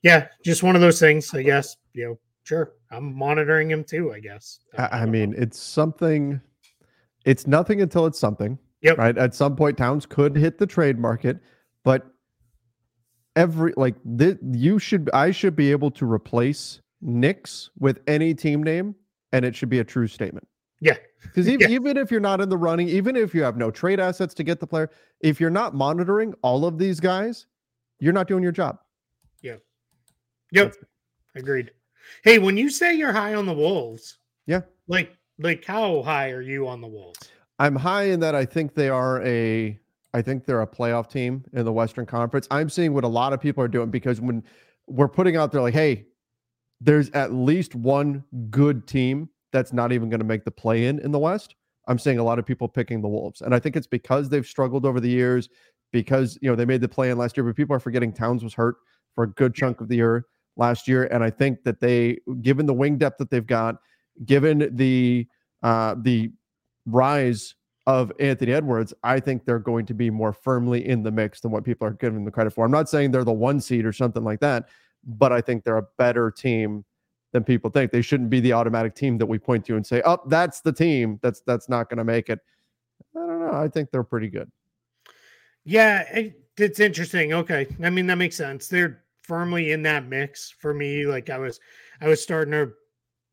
yeah, 0.02 0.28
just 0.44 0.62
one 0.62 0.74
of 0.74 0.80
those 0.80 1.00
things, 1.00 1.32
I 1.34 1.42
guess. 1.42 1.76
You 1.92 2.04
know, 2.06 2.18
sure, 2.44 2.72
I'm 2.90 3.14
monitoring 3.14 3.70
him 3.70 3.84
too. 3.84 4.12
I 4.12 4.20
guess. 4.20 4.60
I, 4.78 5.02
I 5.02 5.06
mean, 5.06 5.34
it's 5.36 5.58
something. 5.60 6.40
It's 7.24 7.46
nothing 7.46 7.82
until 7.82 8.06
it's 8.06 8.18
something. 8.18 8.58
Yep. 8.82 8.98
Right. 8.98 9.18
At 9.18 9.34
some 9.34 9.56
point, 9.56 9.76
Towns 9.76 10.06
could 10.06 10.36
hit 10.36 10.58
the 10.58 10.66
trade 10.66 10.98
market, 10.98 11.38
but 11.82 12.06
every 13.36 13.72
like 13.76 13.94
th- 14.18 14.38
you 14.52 14.78
should 14.78 15.08
I 15.14 15.30
should 15.30 15.54
be 15.54 15.70
able 15.70 15.90
to 15.92 16.10
replace 16.10 16.80
Knicks 17.00 17.70
with 17.78 18.00
any 18.06 18.34
team 18.34 18.62
name 18.62 18.94
and 19.32 19.44
it 19.44 19.54
should 19.54 19.68
be 19.68 19.78
a 19.78 19.84
true 19.84 20.06
statement. 20.08 20.48
Yeah. 20.80 20.96
Because 21.22 21.48
even, 21.48 21.70
yeah. 21.70 21.74
even 21.74 21.96
if 21.96 22.10
you're 22.10 22.20
not 22.20 22.40
in 22.40 22.48
the 22.48 22.56
running, 22.56 22.88
even 22.88 23.14
if 23.16 23.34
you 23.34 23.42
have 23.42 23.56
no 23.56 23.70
trade 23.70 24.00
assets 24.00 24.34
to 24.34 24.42
get 24.42 24.58
the 24.58 24.66
player, 24.66 24.90
if 25.20 25.40
you're 25.40 25.50
not 25.50 25.74
monitoring 25.74 26.34
all 26.42 26.64
of 26.64 26.78
these 26.78 26.98
guys, 26.98 27.46
you're 28.00 28.12
not 28.12 28.26
doing 28.26 28.42
your 28.42 28.52
job. 28.52 28.78
Yeah. 29.42 29.56
Yep. 30.52 30.74
Agreed. 31.34 31.70
Hey, 32.22 32.38
when 32.38 32.56
you 32.56 32.70
say 32.70 32.94
you're 32.94 33.12
high 33.12 33.34
on 33.34 33.46
the 33.46 33.52
Wolves, 33.52 34.18
yeah. 34.46 34.62
Like 34.88 35.12
like 35.38 35.64
how 35.64 36.02
high 36.02 36.30
are 36.30 36.40
you 36.40 36.66
on 36.68 36.80
the 36.80 36.86
Wolves? 36.86 37.18
I'm 37.58 37.74
high 37.74 38.04
in 38.04 38.20
that 38.20 38.34
I 38.34 38.44
think 38.44 38.74
they 38.74 38.88
are 38.88 39.22
a 39.22 39.78
I 40.16 40.22
think 40.22 40.46
they're 40.46 40.62
a 40.62 40.66
playoff 40.66 41.10
team 41.10 41.44
in 41.52 41.66
the 41.66 41.72
Western 41.72 42.06
Conference. 42.06 42.48
I'm 42.50 42.70
seeing 42.70 42.94
what 42.94 43.04
a 43.04 43.08
lot 43.08 43.34
of 43.34 43.40
people 43.40 43.62
are 43.62 43.68
doing 43.68 43.90
because 43.90 44.18
when 44.18 44.42
we're 44.86 45.08
putting 45.08 45.36
out 45.36 45.52
there 45.52 45.60
like, 45.60 45.74
hey, 45.74 46.06
there's 46.80 47.10
at 47.10 47.34
least 47.34 47.74
one 47.74 48.24
good 48.48 48.86
team 48.86 49.28
that's 49.52 49.74
not 49.74 49.92
even 49.92 50.08
going 50.08 50.20
to 50.20 50.26
make 50.26 50.46
the 50.46 50.50
play 50.50 50.86
in 50.86 51.00
in 51.00 51.12
the 51.12 51.18
West. 51.18 51.54
I'm 51.86 51.98
seeing 51.98 52.18
a 52.18 52.24
lot 52.24 52.38
of 52.38 52.46
people 52.46 52.66
picking 52.66 53.02
the 53.02 53.08
Wolves, 53.08 53.42
and 53.42 53.54
I 53.54 53.58
think 53.58 53.76
it's 53.76 53.86
because 53.86 54.30
they've 54.30 54.46
struggled 54.46 54.86
over 54.86 55.00
the 55.00 55.08
years. 55.08 55.50
Because 55.92 56.38
you 56.40 56.48
know 56.50 56.56
they 56.56 56.64
made 56.64 56.80
the 56.80 56.88
play 56.88 57.10
in 57.10 57.18
last 57.18 57.36
year, 57.36 57.44
but 57.44 57.54
people 57.54 57.76
are 57.76 57.80
forgetting 57.80 58.12
Towns 58.12 58.42
was 58.42 58.54
hurt 58.54 58.76
for 59.14 59.24
a 59.24 59.28
good 59.28 59.54
chunk 59.54 59.82
of 59.82 59.88
the 59.88 59.96
year 59.96 60.24
last 60.56 60.88
year, 60.88 61.04
and 61.04 61.22
I 61.22 61.30
think 61.30 61.62
that 61.64 61.78
they, 61.78 62.18
given 62.40 62.64
the 62.64 62.74
wing 62.74 62.96
depth 62.96 63.18
that 63.18 63.30
they've 63.30 63.46
got, 63.46 63.76
given 64.24 64.70
the 64.74 65.26
uh, 65.62 65.94
the 66.00 66.32
rise 66.86 67.54
of 67.86 68.12
Anthony 68.18 68.52
Edwards, 68.52 68.92
I 69.04 69.20
think 69.20 69.44
they're 69.44 69.58
going 69.58 69.86
to 69.86 69.94
be 69.94 70.10
more 70.10 70.32
firmly 70.32 70.86
in 70.88 71.02
the 71.02 71.10
mix 71.10 71.40
than 71.40 71.52
what 71.52 71.64
people 71.64 71.86
are 71.86 71.92
giving 71.92 72.24
the 72.24 72.30
credit 72.30 72.52
for. 72.52 72.64
I'm 72.64 72.72
not 72.72 72.88
saying 72.88 73.12
they're 73.12 73.24
the 73.24 73.32
one 73.32 73.60
seed 73.60 73.84
or 73.84 73.92
something 73.92 74.24
like 74.24 74.40
that, 74.40 74.68
but 75.04 75.32
I 75.32 75.40
think 75.40 75.62
they're 75.62 75.78
a 75.78 75.86
better 75.96 76.30
team 76.30 76.84
than 77.32 77.44
people 77.44 77.70
think. 77.70 77.92
They 77.92 78.02
shouldn't 78.02 78.30
be 78.30 78.40
the 78.40 78.52
automatic 78.52 78.94
team 78.94 79.18
that 79.18 79.26
we 79.26 79.38
point 79.38 79.64
to 79.66 79.76
and 79.76 79.86
say, 79.86 80.02
"Oh, 80.04 80.18
that's 80.26 80.60
the 80.60 80.72
team 80.72 81.18
that's 81.22 81.42
that's 81.46 81.68
not 81.68 81.88
going 81.88 81.98
to 81.98 82.04
make 82.04 82.28
it." 82.28 82.40
I 83.14 83.20
don't 83.20 83.40
know. 83.40 83.52
I 83.52 83.68
think 83.68 83.90
they're 83.90 84.02
pretty 84.02 84.28
good. 84.28 84.50
Yeah, 85.64 86.02
it, 86.12 86.40
it's 86.56 86.80
interesting. 86.80 87.32
Okay, 87.34 87.66
I 87.82 87.90
mean 87.90 88.06
that 88.08 88.18
makes 88.18 88.36
sense. 88.36 88.68
They're 88.68 89.02
firmly 89.22 89.72
in 89.72 89.82
that 89.82 90.06
mix 90.06 90.50
for 90.50 90.72
me. 90.74 91.06
Like 91.06 91.30
I 91.30 91.38
was, 91.38 91.60
I 92.00 92.08
was 92.08 92.22
starting 92.22 92.52
to 92.52 92.72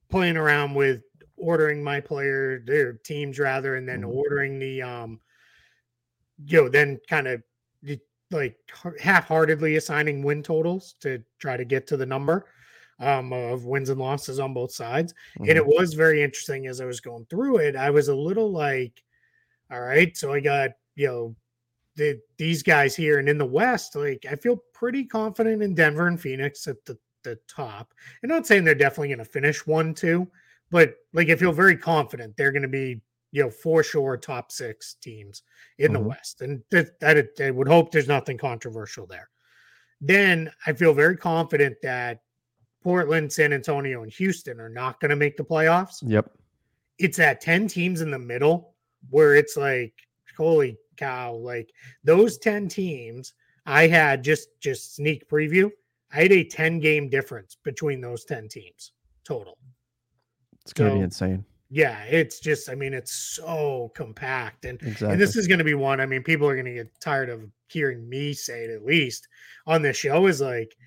playing 0.10 0.38
around 0.38 0.74
with 0.74 1.02
ordering 1.38 1.84
my 1.84 2.00
player 2.00 2.64
their 2.66 2.94
teams 2.94 3.40
rather 3.40 3.76
and 3.76 3.88
then 3.88 4.02
mm-hmm. 4.02 4.18
ordering 4.18 4.60
the 4.60 4.82
um 4.82 5.20
you 6.46 6.62
know 6.62 6.70
then 6.70 7.00
kind 7.10 7.28
of 7.28 7.42
like 8.32 8.58
half-heartedly 9.00 9.76
assigning 9.76 10.24
win 10.24 10.42
totals 10.44 10.96
to 11.00 11.24
try 11.40 11.56
to 11.56 11.66
get 11.66 11.88
to 11.88 11.98
the 11.98 12.06
number 12.06 12.46
um, 13.00 13.32
of 13.34 13.66
wins 13.66 13.90
and 13.90 14.00
losses 14.00 14.40
on 14.40 14.54
both 14.54 14.72
sides 14.72 15.14
mm-hmm. 15.14 15.50
and 15.50 15.58
it 15.58 15.64
mm-hmm. 15.64 15.82
was 15.82 15.94
very 15.94 16.22
interesting 16.22 16.68
as 16.68 16.82
i 16.82 16.86
was 16.86 17.00
going 17.00 17.26
through 17.30 17.58
it 17.58 17.76
i 17.76 17.90
was 17.90 18.08
a 18.08 18.16
little 18.16 18.52
like 18.52 19.04
all 19.72 19.82
right 19.82 20.18
so 20.18 20.34
i 20.34 20.40
got 20.40 20.72
you 20.96 21.08
know 21.08 21.36
the, 21.96 22.20
these 22.38 22.64
guys 22.64 22.96
here 22.96 23.20
and 23.20 23.30
in 23.30 23.38
the 23.38 23.46
west 23.46 23.96
like 23.96 24.26
i 24.30 24.36
feel 24.36 24.58
pretty 24.74 25.04
confident 25.04 25.62
in 25.62 25.76
denver 25.76 26.08
and 26.08 26.20
phoenix 26.20 26.68
at 26.68 26.84
the, 26.86 26.98
the 27.24 27.38
top 27.48 27.94
i'm 28.24 28.30
not 28.30 28.48
saying 28.48 28.64
they're 28.64 28.76
definitely 28.76 29.10
going 29.10 29.18
to 29.20 29.26
finish 29.26 29.66
one 29.68 29.94
two 29.94 30.28
but 30.74 30.96
like 31.14 31.30
I 31.30 31.36
feel 31.36 31.52
very 31.52 31.78
confident 31.78 32.36
they're 32.36 32.52
going 32.52 32.64
to 32.64 32.68
be 32.68 33.00
you 33.32 33.44
know 33.44 33.50
for 33.52 33.84
sure 33.84 34.18
top 34.18 34.52
six 34.52 34.96
teams 34.96 35.44
in 35.78 35.92
mm-hmm. 35.92 36.02
the 36.02 36.10
West, 36.10 36.42
and 36.42 36.62
that, 36.72 37.00
that 37.00 37.28
I 37.40 37.52
would 37.52 37.68
hope 37.68 37.92
there's 37.92 38.08
nothing 38.08 38.38
controversial 38.38 39.06
there. 39.06 39.30
Then 40.02 40.52
I 40.66 40.74
feel 40.74 40.94
very 40.94 41.16
confident 41.16 41.78
that 41.84 42.22
Portland, 42.82 43.32
San 43.32 43.54
Antonio, 43.54 44.02
and 44.02 44.12
Houston 44.12 44.60
are 44.60 44.68
not 44.68 45.00
going 45.00 45.12
to 45.12 45.16
make 45.16 45.38
the 45.38 45.44
playoffs. 45.44 46.00
Yep, 46.02 46.32
it's 46.98 47.20
at 47.20 47.40
ten 47.40 47.68
teams 47.68 48.02
in 48.02 48.10
the 48.10 48.20
middle 48.20 48.74
where 49.12 49.36
it's 49.36 49.56
like 49.56 49.94
holy 50.36 50.78
cow, 50.98 51.34
like 51.36 51.70
those 52.04 52.40
ten 52.40 52.68
teams. 52.68 53.34
I 53.68 53.88
had 53.88 54.24
just 54.24 54.50
just 54.60 54.96
sneak 54.96 55.30
preview. 55.30 55.70
I 56.12 56.24
had 56.24 56.32
a 56.32 56.44
10 56.44 56.80
game 56.80 57.10
difference 57.10 57.58
between 57.64 58.00
those 58.00 58.24
10 58.26 58.48
teams 58.48 58.92
total. 59.26 59.58
It's 60.64 60.74
gonna 60.74 60.92
so, 60.92 60.96
be 60.96 61.02
insane. 61.02 61.46
Yeah, 61.70 62.04
it's 62.04 62.40
just 62.40 62.70
I 62.70 62.76
mean 62.76 62.94
it's 62.94 63.12
so 63.12 63.92
compact 63.96 64.66
and 64.66 64.80
exactly. 64.82 65.10
and 65.10 65.22
this 65.22 65.36
is 65.36 65.48
going 65.48 65.58
to 65.58 65.64
be 65.64 65.74
one 65.74 66.00
I 66.00 66.06
mean 66.06 66.22
people 66.22 66.48
are 66.48 66.54
going 66.54 66.68
to 66.68 66.74
get 66.74 67.00
tired 67.00 67.30
of 67.30 67.50
hearing 67.68 68.08
me 68.08 68.34
say 68.34 68.66
it 68.66 68.70
at 68.70 68.86
least 68.86 69.28
on 69.66 69.82
this 69.82 69.98
show 69.98 70.28
is 70.28 70.40
like 70.40 70.78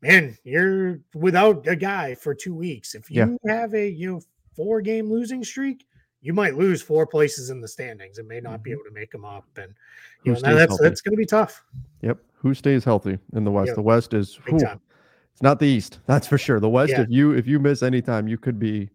man, 0.00 0.38
you're 0.44 1.00
without 1.12 1.66
a 1.66 1.74
guy 1.74 2.14
for 2.14 2.34
2 2.34 2.54
weeks. 2.54 2.94
If 2.94 3.10
you 3.10 3.36
yeah. 3.44 3.52
have 3.52 3.74
a 3.74 3.88
you 3.88 4.12
know 4.12 4.20
four 4.54 4.80
game 4.80 5.10
losing 5.10 5.42
streak, 5.42 5.86
you 6.20 6.32
might 6.32 6.56
lose 6.56 6.82
four 6.82 7.04
places 7.04 7.50
in 7.50 7.60
the 7.60 7.68
standings 7.68 8.18
and 8.18 8.28
may 8.28 8.40
not 8.40 8.54
mm-hmm. 8.54 8.62
be 8.62 8.70
able 8.72 8.84
to 8.84 8.92
make 8.92 9.10
them 9.10 9.24
up 9.24 9.46
and 9.56 9.74
you 10.24 10.32
know, 10.32 10.40
that's 10.40 10.70
healthy? 10.70 10.84
that's 10.84 11.00
going 11.00 11.12
to 11.12 11.18
be 11.18 11.26
tough. 11.26 11.64
Yep. 12.02 12.18
Who 12.34 12.54
stays 12.54 12.84
healthy 12.84 13.18
in 13.34 13.42
the 13.42 13.50
West? 13.50 13.68
Yep. 13.68 13.74
The 13.74 13.82
West 13.82 14.14
is 14.14 14.38
it's 14.46 15.42
not 15.42 15.58
the 15.58 15.66
East. 15.66 16.00
That's 16.06 16.26
for 16.26 16.36
sure. 16.36 16.58
The 16.58 16.68
West, 16.68 16.90
yeah. 16.90 17.02
if 17.02 17.10
you 17.10 17.32
if 17.32 17.46
you 17.46 17.60
miss 17.60 17.82
any 17.82 18.02
time, 18.02 18.26
you 18.26 18.38
could 18.38 18.58
be 18.58 18.90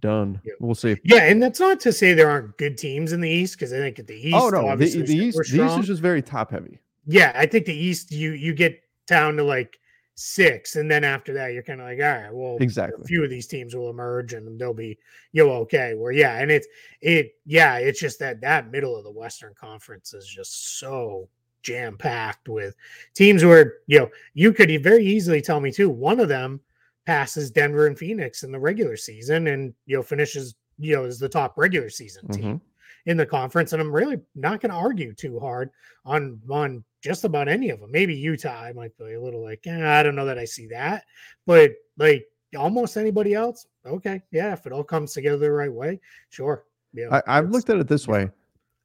done. 0.00 0.40
Yeah. 0.44 0.54
We'll 0.60 0.74
see. 0.74 0.96
Yeah, 1.04 1.24
and 1.24 1.42
that's 1.42 1.60
not 1.60 1.80
to 1.80 1.92
say 1.92 2.12
there 2.12 2.30
aren't 2.30 2.56
good 2.58 2.78
teams 2.78 3.12
in 3.12 3.20
the 3.20 3.28
East 3.28 3.54
because 3.54 3.72
I 3.72 3.76
think 3.76 3.98
at 3.98 4.06
the 4.06 4.14
East, 4.14 4.36
oh 4.36 4.48
no, 4.48 4.76
the, 4.76 4.76
the 4.76 5.16
East, 5.16 5.52
the 5.52 5.64
East 5.64 5.78
is 5.78 5.86
just 5.86 6.02
very 6.02 6.22
top 6.22 6.50
heavy. 6.50 6.80
Yeah, 7.06 7.32
I 7.34 7.46
think 7.46 7.66
the 7.66 7.74
East 7.74 8.12
you 8.12 8.32
you 8.32 8.54
get 8.54 8.82
down 9.06 9.36
to 9.36 9.44
like 9.44 9.78
six, 10.14 10.76
and 10.76 10.90
then 10.90 11.04
after 11.04 11.32
that 11.34 11.48
you're 11.48 11.62
kind 11.62 11.80
of 11.80 11.86
like, 11.86 11.98
all 11.98 12.22
right, 12.22 12.32
well, 12.32 12.56
exactly. 12.60 13.02
A 13.02 13.06
few 13.06 13.24
of 13.24 13.30
these 13.30 13.46
teams 13.46 13.74
will 13.74 13.90
emerge 13.90 14.32
and 14.32 14.58
they'll 14.58 14.74
be 14.74 14.98
you 15.32 15.46
know 15.46 15.52
okay. 15.52 15.94
Where 15.94 16.12
yeah, 16.12 16.38
and 16.38 16.50
it's 16.50 16.66
it 17.00 17.34
yeah, 17.44 17.78
it's 17.78 18.00
just 18.00 18.18
that 18.20 18.40
that 18.40 18.70
middle 18.70 18.96
of 18.96 19.04
the 19.04 19.12
Western 19.12 19.54
Conference 19.54 20.14
is 20.14 20.26
just 20.26 20.78
so 20.78 21.28
jam 21.62 21.96
packed 21.96 22.48
with 22.48 22.74
teams 23.14 23.44
where 23.44 23.74
you 23.86 23.98
know 23.98 24.10
you 24.34 24.52
could 24.52 24.82
very 24.82 25.04
easily 25.04 25.40
tell 25.40 25.60
me 25.60 25.72
too. 25.72 25.90
One 25.90 26.20
of 26.20 26.28
them 26.28 26.60
passes 27.06 27.50
Denver 27.50 27.86
and 27.86 27.98
Phoenix 27.98 28.42
in 28.42 28.52
the 28.52 28.58
regular 28.58 28.96
season 28.96 29.48
and 29.48 29.74
you 29.86 29.96
know 29.96 30.02
finishes 30.02 30.54
you 30.78 30.94
know 30.94 31.04
as 31.04 31.18
the 31.18 31.28
top 31.28 31.54
regular 31.56 31.90
season 31.90 32.26
team 32.28 32.44
mm-hmm. 32.44 33.10
in 33.10 33.16
the 33.16 33.26
conference. 33.26 33.72
And 33.72 33.82
I'm 33.82 33.92
really 33.92 34.18
not 34.34 34.60
going 34.60 34.70
to 34.70 34.76
argue 34.76 35.12
too 35.12 35.38
hard 35.38 35.70
on 36.04 36.40
on 36.48 36.84
just 37.02 37.24
about 37.24 37.48
any 37.48 37.70
of 37.70 37.80
them 37.80 37.90
maybe 37.90 38.14
Utah 38.14 38.62
I 38.62 38.72
might 38.72 38.96
be 38.98 39.14
a 39.14 39.20
little 39.20 39.42
like 39.42 39.66
eh, 39.66 39.98
I 39.98 40.02
don't 40.02 40.14
know 40.14 40.26
that 40.26 40.38
I 40.38 40.44
see 40.44 40.66
that. 40.68 41.04
But 41.46 41.72
like 41.98 42.26
almost 42.56 42.98
anybody 42.98 43.32
else 43.32 43.66
okay 43.86 44.20
yeah 44.30 44.52
if 44.52 44.66
it 44.66 44.72
all 44.72 44.84
comes 44.84 45.14
together 45.14 45.38
the 45.38 45.50
right 45.50 45.72
way 45.72 46.00
sure. 46.30 46.64
Yeah 46.92 47.20
I, 47.26 47.36
have 47.36 47.50
looked 47.50 47.70
at 47.70 47.78
it 47.78 47.88
this 47.88 48.06
way. 48.06 48.30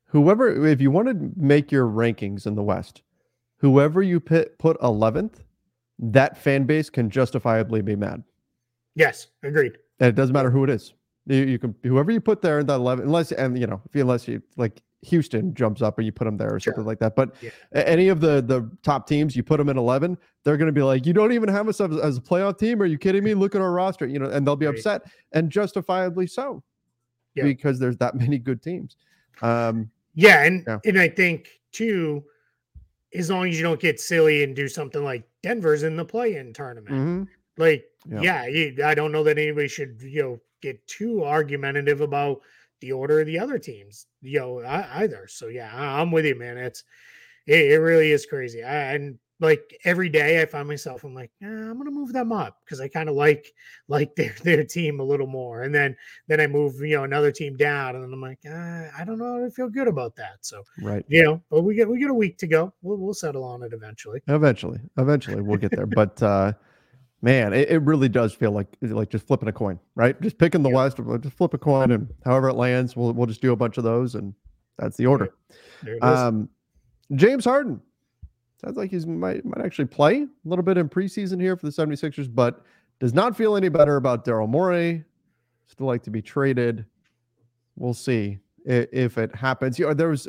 Whoever 0.06 0.66
if 0.66 0.80
you 0.80 0.90
want 0.90 1.10
to 1.10 1.32
make 1.36 1.72
your 1.72 1.86
rankings 1.86 2.48
in 2.48 2.56
the 2.56 2.64
West 2.64 3.02
whoever 3.58 4.02
you 4.02 4.20
put 4.20 4.58
put 4.58 4.80
11th 4.80 5.44
that 6.00 6.38
fan 6.38 6.66
base 6.66 6.90
can 6.90 7.10
justifiably 7.10 7.82
be 7.82 7.96
mad. 7.96 8.24
Yes, 8.96 9.28
agreed. 9.44 9.78
And 10.00 10.10
it 10.10 10.16
doesn't 10.16 10.34
matter 10.34 10.52
who 10.52 10.64
it 10.64 10.70
is. 10.70 10.94
You, 11.26 11.44
you 11.44 11.60
can 11.60 11.76
whoever 11.84 12.12
you 12.12 12.22
put 12.22 12.42
there 12.42 12.60
in 12.60 12.68
that 12.68 12.76
eleven, 12.76 13.06
unless 13.06 13.32
and 13.32 13.58
you 13.60 13.68
know, 13.68 13.82
if 13.86 13.96
you, 13.96 14.02
unless 14.02 14.28
you 14.28 14.42
like 14.56 14.82
Houston 15.04 15.54
jumps 15.54 15.82
up 15.82 15.98
and 15.98 16.06
you 16.06 16.12
put 16.12 16.26
them 16.26 16.38
there 16.38 16.56
or 16.56 16.60
sure. 16.60 16.74
something 16.74 16.86
like 16.86 17.00
that. 17.00 17.16
But 17.16 17.36
yeah. 17.42 17.52
any 17.74 18.08
of 18.08 18.22
the 18.22 18.42
the 18.42 18.70
top 18.84 19.08
teams, 19.08 19.36
you 19.36 19.44
put 19.44 19.58
them 19.58 19.70
in 19.70 19.78
eleven, 19.78 20.18
they're 20.44 20.58
going 20.58 20.68
to 20.68 20.74
be 20.74 20.82
like, 20.82 21.06
you 21.06 21.14
don't 21.14 21.32
even 21.32 21.50
have 21.50 21.68
us 21.68 21.82
as, 21.82 21.98
as, 21.98 22.18
a 22.18 22.22
playoff 22.22 22.58
team. 22.58 22.82
Are 22.82 22.86
you 22.86 22.98
kidding 22.98 23.24
me? 23.24 23.34
Look 23.34 23.56
at 23.56 23.62
our 23.62 23.72
roster, 23.72 24.08
you 24.08 24.20
know, 24.20 24.30
and 24.30 24.46
they'll 24.46 24.56
be 24.56 24.66
right. 24.66 24.76
upset 24.76 25.04
and 25.34 25.52
justifiably 25.52 26.28
so, 26.28 26.64
yeah. 27.36 27.44
because 27.44 27.80
there's 27.80 27.98
that 27.98 28.16
many 28.20 28.40
good 28.40 28.62
teams. 28.62 28.96
Um, 29.42 29.92
yeah, 30.16 30.44
and 30.44 30.64
yeah. 30.68 30.80
and 30.86 31.00
I 31.00 31.10
think 31.10 31.50
too, 31.72 32.24
as 33.14 33.30
long 33.30 33.48
as 33.48 33.58
you 33.58 33.64
don't 33.64 33.80
get 33.80 34.00
silly 34.00 34.44
and 34.44 34.56
do 34.56 34.68
something 34.68 35.04
like 35.04 35.24
Denver's 35.48 35.84
in 35.84 35.96
the 35.96 36.04
play-in 36.04 36.52
tournament. 36.52 36.96
Mm-hmm. 36.96 37.24
Like, 37.58 37.86
yeah, 38.06 38.46
yeah 38.46 38.88
I 38.88 38.94
don't 38.94 39.14
know 39.14 39.24
that 39.24 39.38
anybody 39.38 39.70
should, 39.70 40.02
you 40.02 40.22
know, 40.22 40.40
get 40.62 40.86
too 40.88 41.24
argumentative 41.24 42.02
about 42.02 42.42
the 42.82 42.92
order 42.92 43.22
of 43.22 43.28
the 43.28 43.40
other 43.40 43.58
teams, 43.58 44.08
you 44.22 44.40
know, 44.40 44.62
either. 44.66 45.26
So 45.30 45.48
yeah, 45.48 45.72
I'm 45.74 46.12
with 46.12 46.26
you, 46.26 46.36
man. 46.36 46.58
It's 46.58 46.84
it, 47.46 47.72
it 47.72 47.78
really 47.78 48.12
is 48.12 48.26
crazy. 48.26 48.62
I, 48.62 48.94
and 48.96 49.18
like 49.40 49.80
every 49.84 50.10
day 50.10 50.42
I 50.42 50.46
find 50.46 50.68
myself, 50.68 51.04
I'm 51.04 51.14
like, 51.14 51.32
eh, 51.42 51.48
I'm 51.48 51.78
gonna 51.78 51.92
move 51.92 52.12
them 52.12 52.32
up 52.32 52.58
because 52.64 52.82
I 52.82 52.88
kind 52.88 53.10
of 53.10 53.16
like 53.16 53.54
like 53.88 54.16
their 54.16 54.36
their 54.44 54.64
team 54.64 55.00
a 55.00 55.04
little 55.04 55.28
more. 55.28 55.64
And 55.64 55.74
then 55.74 55.96
then 56.28 56.40
I 56.40 56.48
move, 56.48 56.80
you 56.82 56.98
know, 56.98 57.04
another 57.04 57.32
team 57.32 57.56
down, 57.56 57.96
and 57.96 58.04
then 58.04 58.14
I'm 58.14 58.22
like, 58.22 58.40
ah, 58.50 58.88
I 58.98 59.04
don't 59.06 59.20
know, 59.20 59.46
I 59.46 59.50
feel 59.50 59.70
good 59.70 59.88
about 59.88 60.16
that. 60.16 60.38
So 60.42 60.64
right, 60.82 61.06
you 61.08 61.24
know, 61.24 61.42
but 61.50 61.62
we 61.62 61.76
get 61.76 61.90
we 61.90 62.00
get 62.00 62.10
a 62.10 62.14
week 62.14 62.38
to 62.40 62.48
go. 62.48 62.74
We'll 62.82 62.98
we'll 62.98 63.14
settle 63.14 63.44
on 63.44 63.64
it 63.64 63.74
eventually. 63.74 64.22
Eventually, 64.28 64.80
eventually 64.98 65.42
we'll 65.42 65.58
get 65.58 65.72
there. 65.72 65.86
but 65.86 66.22
uh 66.24 66.54
man, 67.22 67.54
it, 67.54 67.70
it 67.70 67.80
really 67.80 68.10
does 68.10 68.34
feel 68.34 68.52
like 68.52 68.68
like 68.82 69.10
just 69.10 69.28
flipping 69.28 69.50
a 69.50 69.54
coin, 69.54 69.80
right? 69.96 70.20
Just 70.22 70.38
picking 70.38 70.64
the 70.64 70.70
West, 70.70 70.98
just 71.22 71.38
flip 71.38 71.54
a 71.54 71.58
coin, 71.58 71.92
and 71.92 72.08
however 72.26 72.50
it 72.50 72.56
lands, 72.56 72.96
we'll 72.96 73.14
we'll 73.14 73.28
just 73.28 73.42
do 73.42 73.52
a 73.52 73.56
bunch 73.56 73.78
of 73.78 73.84
those, 73.84 74.16
and 74.16 74.34
that's 74.78 74.98
the 74.98 75.06
order. 75.06 75.30
Um, 76.02 76.50
James 77.16 77.46
Harden 77.46 77.82
sounds 78.62 78.78
like 78.78 78.92
he 78.92 79.00
might 79.06 79.46
might 79.46 79.64
actually 79.64 79.86
play 79.86 80.24
a 80.24 80.28
little 80.46 80.64
bit 80.64 80.78
in 80.78 80.90
preseason 80.90 81.40
here 81.40 81.56
for 81.56 81.66
the 81.66 81.72
76ers, 81.72 82.34
but 82.34 82.64
does 83.00 83.14
not 83.14 83.38
feel 83.38 83.56
any 83.56 83.70
better 83.70 83.96
about 83.98 84.26
Daryl 84.26 84.50
Morey. 84.50 85.04
Still 85.68 85.88
like 85.88 86.04
to 86.04 86.10
be 86.10 86.22
traded. 86.22 86.86
We'll 87.76 87.94
see 87.94 88.40
if, 88.66 88.88
if 88.92 89.18
it 89.18 89.36
happens. 89.36 89.78
You 89.78 89.88
know, 89.88 89.94
there 89.94 90.10
was 90.10 90.28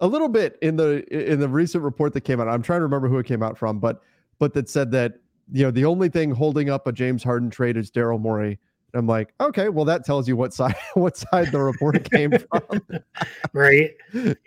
a 0.00 0.06
little 0.06 0.28
bit 0.28 0.58
in 0.62 0.76
the 0.76 1.04
in 1.12 1.40
the 1.40 1.48
recent 1.48 1.82
report 1.82 2.12
that 2.12 2.22
came 2.22 2.40
out. 2.40 2.48
I'm 2.48 2.62
trying 2.62 2.80
to 2.80 2.84
remember 2.84 3.08
who 3.08 3.18
it 3.18 3.26
came 3.26 3.42
out 3.42 3.58
from, 3.58 3.78
but 3.78 4.00
but 4.38 4.52
that 4.54 4.68
said 4.68 4.90
that 4.92 5.14
you 5.52 5.62
know 5.62 5.70
the 5.70 5.84
only 5.84 6.08
thing 6.08 6.30
holding 6.30 6.70
up 6.70 6.86
a 6.86 6.92
James 6.92 7.22
Harden 7.22 7.50
trade 7.50 7.76
is 7.76 7.90
Daryl 7.90 8.20
Morey. 8.20 8.58
I'm 8.94 9.06
like, 9.06 9.34
okay, 9.40 9.68
well 9.68 9.84
that 9.84 10.04
tells 10.04 10.28
you 10.28 10.36
what 10.36 10.54
side 10.54 10.76
what 10.94 11.16
side 11.16 11.52
the 11.52 11.60
report 11.60 12.08
came 12.10 12.32
from. 12.32 12.82
right. 13.52 13.90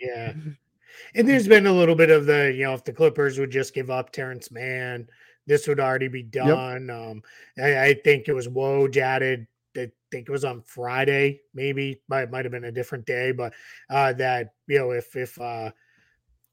Yeah. 0.00 0.32
And 1.14 1.28
there's 1.28 1.48
been 1.48 1.66
a 1.66 1.72
little 1.72 1.94
bit 1.94 2.10
of 2.10 2.26
the, 2.26 2.52
you 2.54 2.64
know, 2.64 2.74
if 2.74 2.84
the 2.84 2.92
Clippers 2.92 3.38
would 3.38 3.50
just 3.50 3.74
give 3.74 3.90
up 3.90 4.12
Terance 4.12 4.50
Mann, 4.50 5.08
this 5.46 5.66
would 5.66 5.80
already 5.80 6.08
be 6.08 6.22
done. 6.22 6.86
Yep. 6.88 6.96
Um, 6.96 7.22
I, 7.58 7.84
I, 7.86 7.94
think 7.94 8.28
it 8.28 8.34
was 8.34 8.48
Woj 8.48 8.96
added. 8.96 9.46
I 9.76 9.90
think 10.10 10.28
it 10.28 10.32
was 10.32 10.44
on 10.44 10.62
Friday, 10.62 11.40
maybe 11.54 12.00
might 12.08 12.30
might 12.30 12.44
have 12.44 12.52
been 12.52 12.64
a 12.64 12.72
different 12.72 13.06
day, 13.06 13.32
but 13.32 13.52
uh, 13.88 14.12
that 14.14 14.54
you 14.66 14.78
know 14.78 14.90
if 14.90 15.14
if 15.14 15.40
uh, 15.40 15.70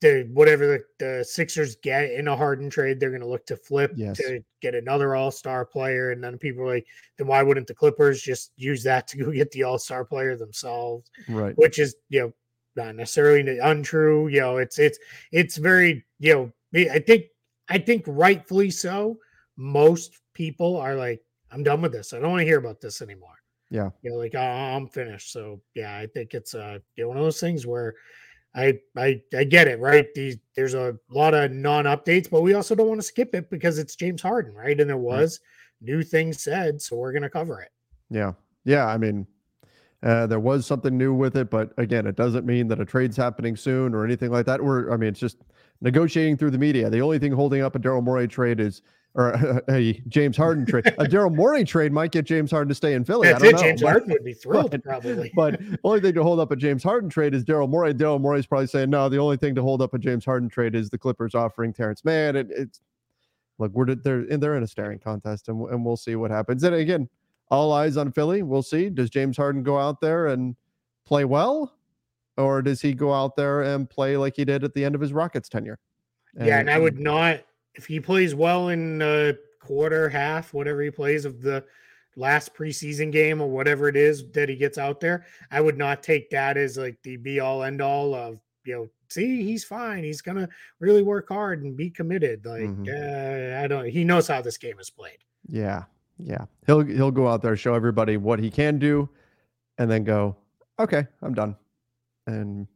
the 0.01 0.29
whatever 0.33 0.67
the, 0.67 0.83
the 0.99 1.23
Sixers 1.23 1.75
get 1.77 2.11
in 2.11 2.27
a 2.27 2.35
Harden 2.35 2.69
trade, 2.69 2.99
they're 2.99 3.09
going 3.09 3.21
to 3.21 3.27
look 3.27 3.45
to 3.47 3.57
flip 3.57 3.93
yes. 3.95 4.17
to 4.17 4.43
get 4.61 4.75
another 4.75 5.15
All 5.15 5.31
Star 5.31 5.65
player, 5.65 6.11
and 6.11 6.23
then 6.23 6.37
people 6.37 6.63
are 6.63 6.75
like, 6.75 6.85
then 7.17 7.27
why 7.27 7.41
wouldn't 7.41 7.67
the 7.67 7.73
Clippers 7.73 8.21
just 8.21 8.51
use 8.55 8.83
that 8.83 9.07
to 9.09 9.17
go 9.17 9.31
get 9.31 9.51
the 9.51 9.63
All 9.63 9.79
Star 9.79 10.05
player 10.05 10.35
themselves? 10.35 11.09
Right. 11.27 11.57
Which 11.57 11.79
is 11.79 11.95
you 12.09 12.21
know 12.21 12.33
not 12.77 12.95
necessarily 12.95 13.59
untrue. 13.59 14.27
You 14.27 14.39
know, 14.39 14.57
it's 14.57 14.79
it's 14.79 14.99
it's 15.31 15.57
very 15.57 16.05
you 16.19 16.33
know 16.33 16.51
I 16.91 16.99
think 16.99 17.25
I 17.69 17.77
think 17.77 18.03
rightfully 18.07 18.69
so. 18.69 19.17
Most 19.57 20.19
people 20.33 20.77
are 20.77 20.95
like, 20.95 21.21
I'm 21.51 21.63
done 21.63 21.81
with 21.81 21.91
this. 21.91 22.13
I 22.13 22.19
don't 22.19 22.29
want 22.29 22.41
to 22.41 22.45
hear 22.45 22.59
about 22.59 22.79
this 22.79 23.01
anymore. 23.01 23.35
Yeah, 23.69 23.89
you 24.01 24.11
know, 24.11 24.17
like 24.17 24.35
oh, 24.35 24.39
I'm 24.39 24.87
finished. 24.87 25.33
So 25.33 25.61
yeah, 25.73 25.97
I 25.97 26.07
think 26.07 26.33
it's 26.33 26.53
uh 26.53 26.79
you 26.95 27.03
know, 27.03 27.09
one 27.09 27.17
of 27.17 27.23
those 27.23 27.39
things 27.39 27.65
where 27.65 27.95
I 28.55 28.79
I 28.95 29.21
I 29.37 29.43
get 29.43 29.67
it 29.67 29.79
right. 29.79 30.07
These 30.13 30.37
there's 30.55 30.73
a 30.73 30.97
lot 31.09 31.33
of 31.33 31.51
non 31.51 31.85
updates, 31.85 32.29
but 32.29 32.41
we 32.41 32.53
also 32.53 32.75
don't 32.75 32.87
want 32.87 33.01
to 33.01 33.07
skip 33.07 33.35
it 33.35 33.49
because 33.49 33.77
it's 33.77 33.95
James 33.95 34.21
Harden, 34.21 34.53
right? 34.53 34.79
And 34.79 34.89
there 34.89 34.97
was 34.97 35.39
right. 35.81 35.89
new 35.89 36.03
things 36.03 36.41
said, 36.41 36.81
so 36.81 36.95
we're 36.95 37.11
gonna 37.11 37.29
cover 37.29 37.61
it. 37.61 37.71
Yeah, 38.09 38.33
yeah. 38.63 38.85
I 38.85 38.97
mean, 38.97 39.27
uh, 40.03 40.27
there 40.27 40.39
was 40.39 40.65
something 40.65 40.97
new 40.97 41.13
with 41.13 41.35
it, 41.37 41.49
but 41.49 41.71
again, 41.77 42.05
it 42.05 42.15
doesn't 42.15 42.45
mean 42.45 42.67
that 42.67 42.79
a 42.79 42.85
trade's 42.85 43.17
happening 43.17 43.55
soon 43.55 43.95
or 43.95 44.05
anything 44.05 44.31
like 44.31 44.45
that. 44.45 44.63
We're, 44.63 44.91
I 44.91 44.97
mean, 44.97 45.09
it's 45.09 45.19
just 45.19 45.37
negotiating 45.81 46.37
through 46.37 46.51
the 46.51 46.57
media. 46.57 46.89
The 46.89 47.01
only 47.01 47.17
thing 47.19 47.31
holding 47.31 47.63
up 47.63 47.75
a 47.75 47.79
Daryl 47.79 48.03
Morey 48.03 48.27
trade 48.27 48.59
is, 48.59 48.83
or 49.15 49.31
a, 49.31 49.63
a 49.69 49.93
James 50.07 50.37
Harden 50.37 50.67
trade. 50.67 50.85
a 50.87 51.05
Daryl 51.05 51.33
Morey 51.33 51.63
trade 51.63 51.91
might 51.91 52.11
get 52.11 52.25
James 52.25 52.51
Harden 52.51 52.69
to 52.69 52.75
stay 52.75 52.93
in 52.93 53.05
Philly. 53.05 53.27
That's 53.27 53.43
I 53.43 53.47
don't 53.47 53.49
it. 53.49 53.55
know. 53.55 53.61
James 53.63 53.81
but, 53.81 53.89
Harden 53.89 54.11
would 54.11 54.23
be 54.23 54.33
thrilled, 54.35 54.71
but, 54.71 54.83
probably. 54.83 55.31
but 55.35 55.59
only 55.83 55.99
thing 55.99 56.13
to 56.13 56.23
hold 56.23 56.39
up 56.39 56.51
a 56.51 56.55
James 56.55 56.83
Harden 56.83 57.09
trade 57.09 57.33
is 57.33 57.43
Daryl 57.43 57.67
Morey. 57.67 57.93
Daryl 57.95 58.21
Morey's 58.21 58.45
probably 58.45 58.67
saying, 58.67 58.91
no, 58.91 59.09
the 59.09 59.17
only 59.17 59.37
thing 59.37 59.55
to 59.55 59.63
hold 59.63 59.81
up 59.81 59.95
a 59.95 59.99
James 59.99 60.25
Harden 60.25 60.47
trade 60.47 60.75
is 60.75 60.91
the 60.91 60.97
Clippers 60.97 61.33
offering 61.33 61.73
Terance 61.73 62.05
Mann. 62.05 62.35
And 62.35 62.51
it's 62.51 62.81
look, 63.57 63.71
we're 63.73 63.95
they're 63.95 64.25
they're 64.25 64.57
in 64.57 64.63
a 64.63 64.67
staring 64.67 64.99
contest, 64.99 65.47
and, 65.49 65.59
and 65.69 65.83
we'll 65.83 65.97
see 65.97 66.15
what 66.15 66.29
happens. 66.29 66.63
And 66.63 66.75
again, 66.75 67.09
all 67.49 67.71
eyes 67.71 67.97
on 67.97 68.11
Philly. 68.11 68.43
We'll 68.43 68.63
see. 68.63 68.89
Does 68.89 69.09
James 69.09 69.37
Harden 69.37 69.63
go 69.63 69.77
out 69.77 70.01
there 70.01 70.27
and 70.27 70.55
play 71.05 71.25
well, 71.25 71.73
or 72.37 72.61
does 72.61 72.81
he 72.81 72.93
go 72.93 73.13
out 73.13 73.35
there 73.35 73.63
and 73.63 73.89
play 73.89 74.17
like 74.17 74.35
he 74.35 74.45
did 74.45 74.63
at 74.63 74.73
the 74.73 74.83
end 74.83 74.95
of 74.95 75.01
his 75.01 75.13
Rockets 75.13 75.49
tenure? 75.49 75.79
And, 76.35 76.47
yeah, 76.47 76.59
and 76.59 76.69
I 76.69 76.77
would 76.77 76.99
not 76.99 77.41
if 77.75 77.85
he 77.85 77.99
plays 77.99 78.35
well 78.35 78.69
in 78.69 79.01
a 79.01 79.33
quarter, 79.59 80.09
half, 80.09 80.53
whatever 80.53 80.81
he 80.81 80.91
plays 80.91 81.25
of 81.25 81.41
the 81.41 81.63
last 82.15 82.55
preseason 82.55 83.11
game 83.11 83.39
or 83.39 83.47
whatever 83.47 83.87
it 83.87 83.95
is 83.95 84.29
that 84.31 84.49
he 84.49 84.55
gets 84.55 84.77
out 84.77 84.99
there. 84.99 85.25
I 85.51 85.61
would 85.61 85.77
not 85.77 86.01
take 86.01 86.29
that 86.31 86.57
as 86.57 86.77
like 86.77 86.97
the 87.03 87.17
be 87.17 87.39
all 87.39 87.63
end 87.63 87.81
all 87.81 88.13
of 88.13 88.39
you 88.65 88.75
know. 88.75 88.89
See, 89.09 89.41
he's 89.43 89.63
fine. 89.63 90.03
He's 90.03 90.21
gonna 90.21 90.49
really 90.79 91.01
work 91.01 91.29
hard 91.29 91.63
and 91.63 91.77
be 91.77 91.89
committed. 91.89 92.45
Like 92.45 92.63
mm-hmm. 92.63 92.87
uh, 92.89 93.63
I 93.63 93.67
don't. 93.67 93.87
He 93.87 94.03
knows 94.03 94.27
how 94.27 94.41
this 94.41 94.57
game 94.57 94.79
is 94.79 94.89
played. 94.89 95.19
Yeah, 95.47 95.83
yeah. 96.19 96.45
He'll 96.65 96.81
he'll 96.81 97.11
go 97.11 97.27
out 97.27 97.41
there 97.41 97.55
show 97.55 97.73
everybody 97.73 98.17
what 98.17 98.39
he 98.39 98.49
can 98.49 98.79
do, 98.79 99.09
and 99.77 99.89
then 99.89 100.03
go 100.03 100.35
okay, 100.79 101.05
I'm 101.21 101.33
done. 101.33 101.55
And 102.25 102.67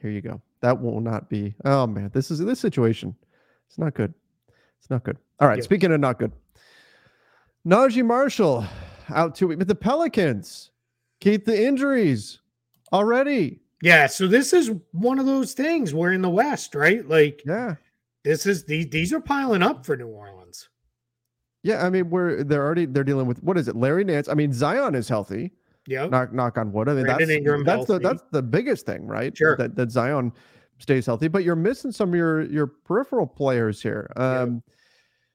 here 0.00 0.10
you 0.10 0.20
go. 0.20 0.40
That 0.60 0.80
will 0.80 1.00
not 1.00 1.28
be. 1.28 1.54
Oh 1.64 1.86
man, 1.86 2.10
this 2.12 2.30
is 2.30 2.38
this 2.38 2.60
situation. 2.60 3.14
It's 3.68 3.78
not 3.78 3.94
good. 3.94 4.12
It's 4.80 4.90
not 4.90 5.04
good. 5.04 5.16
All 5.40 5.48
right. 5.48 5.58
Yeah. 5.58 5.64
Speaking 5.64 5.92
of 5.92 6.00
not 6.00 6.18
good, 6.18 6.32
Naji 7.66 8.04
Marshall 8.04 8.64
out 9.08 9.34
two 9.34 9.48
weeks. 9.48 9.58
But 9.58 9.68
the 9.68 9.74
Pelicans 9.74 10.70
keep 11.20 11.44
the 11.44 11.66
injuries 11.66 12.40
already. 12.92 13.60
Yeah. 13.80 14.06
So 14.06 14.26
this 14.26 14.52
is 14.52 14.70
one 14.92 15.18
of 15.18 15.26
those 15.26 15.54
things. 15.54 15.94
We're 15.94 16.12
in 16.12 16.22
the 16.22 16.30
West, 16.30 16.74
right? 16.74 17.06
Like, 17.08 17.42
yeah. 17.46 17.76
This 18.24 18.46
is 18.46 18.64
these 18.64 18.88
these 18.88 19.12
are 19.12 19.20
piling 19.20 19.62
up 19.62 19.84
for 19.84 19.96
New 19.96 20.06
Orleans. 20.06 20.68
Yeah, 21.62 21.84
I 21.86 21.90
mean, 21.90 22.10
we're 22.10 22.42
they're 22.42 22.64
already 22.64 22.86
they're 22.86 23.04
dealing 23.04 23.26
with 23.26 23.42
what 23.42 23.56
is 23.56 23.68
it? 23.68 23.76
Larry 23.76 24.04
Nance. 24.04 24.28
I 24.28 24.34
mean, 24.34 24.52
Zion 24.52 24.94
is 24.94 25.08
healthy. 25.08 25.52
Yeah. 25.86 26.06
Knock 26.06 26.32
knock 26.32 26.58
on 26.58 26.72
wood. 26.72 26.88
I 26.88 26.94
mean 26.94 27.04
Brandon 27.04 27.28
that's 27.28 27.36
Ingram 27.36 27.64
that's 27.64 27.86
healthy. 27.88 28.02
the 28.02 28.08
that's 28.08 28.22
the 28.30 28.42
biggest 28.42 28.86
thing, 28.86 29.06
right? 29.06 29.36
Sure. 29.36 29.56
That 29.56 29.74
that 29.76 29.90
Zion 29.90 30.32
stays 30.78 31.06
healthy, 31.06 31.28
but 31.28 31.44
you're 31.44 31.56
missing 31.56 31.92
some 31.92 32.10
of 32.10 32.14
your 32.14 32.42
your 32.42 32.66
peripheral 32.66 33.26
players 33.26 33.82
here. 33.82 34.10
Um 34.16 34.62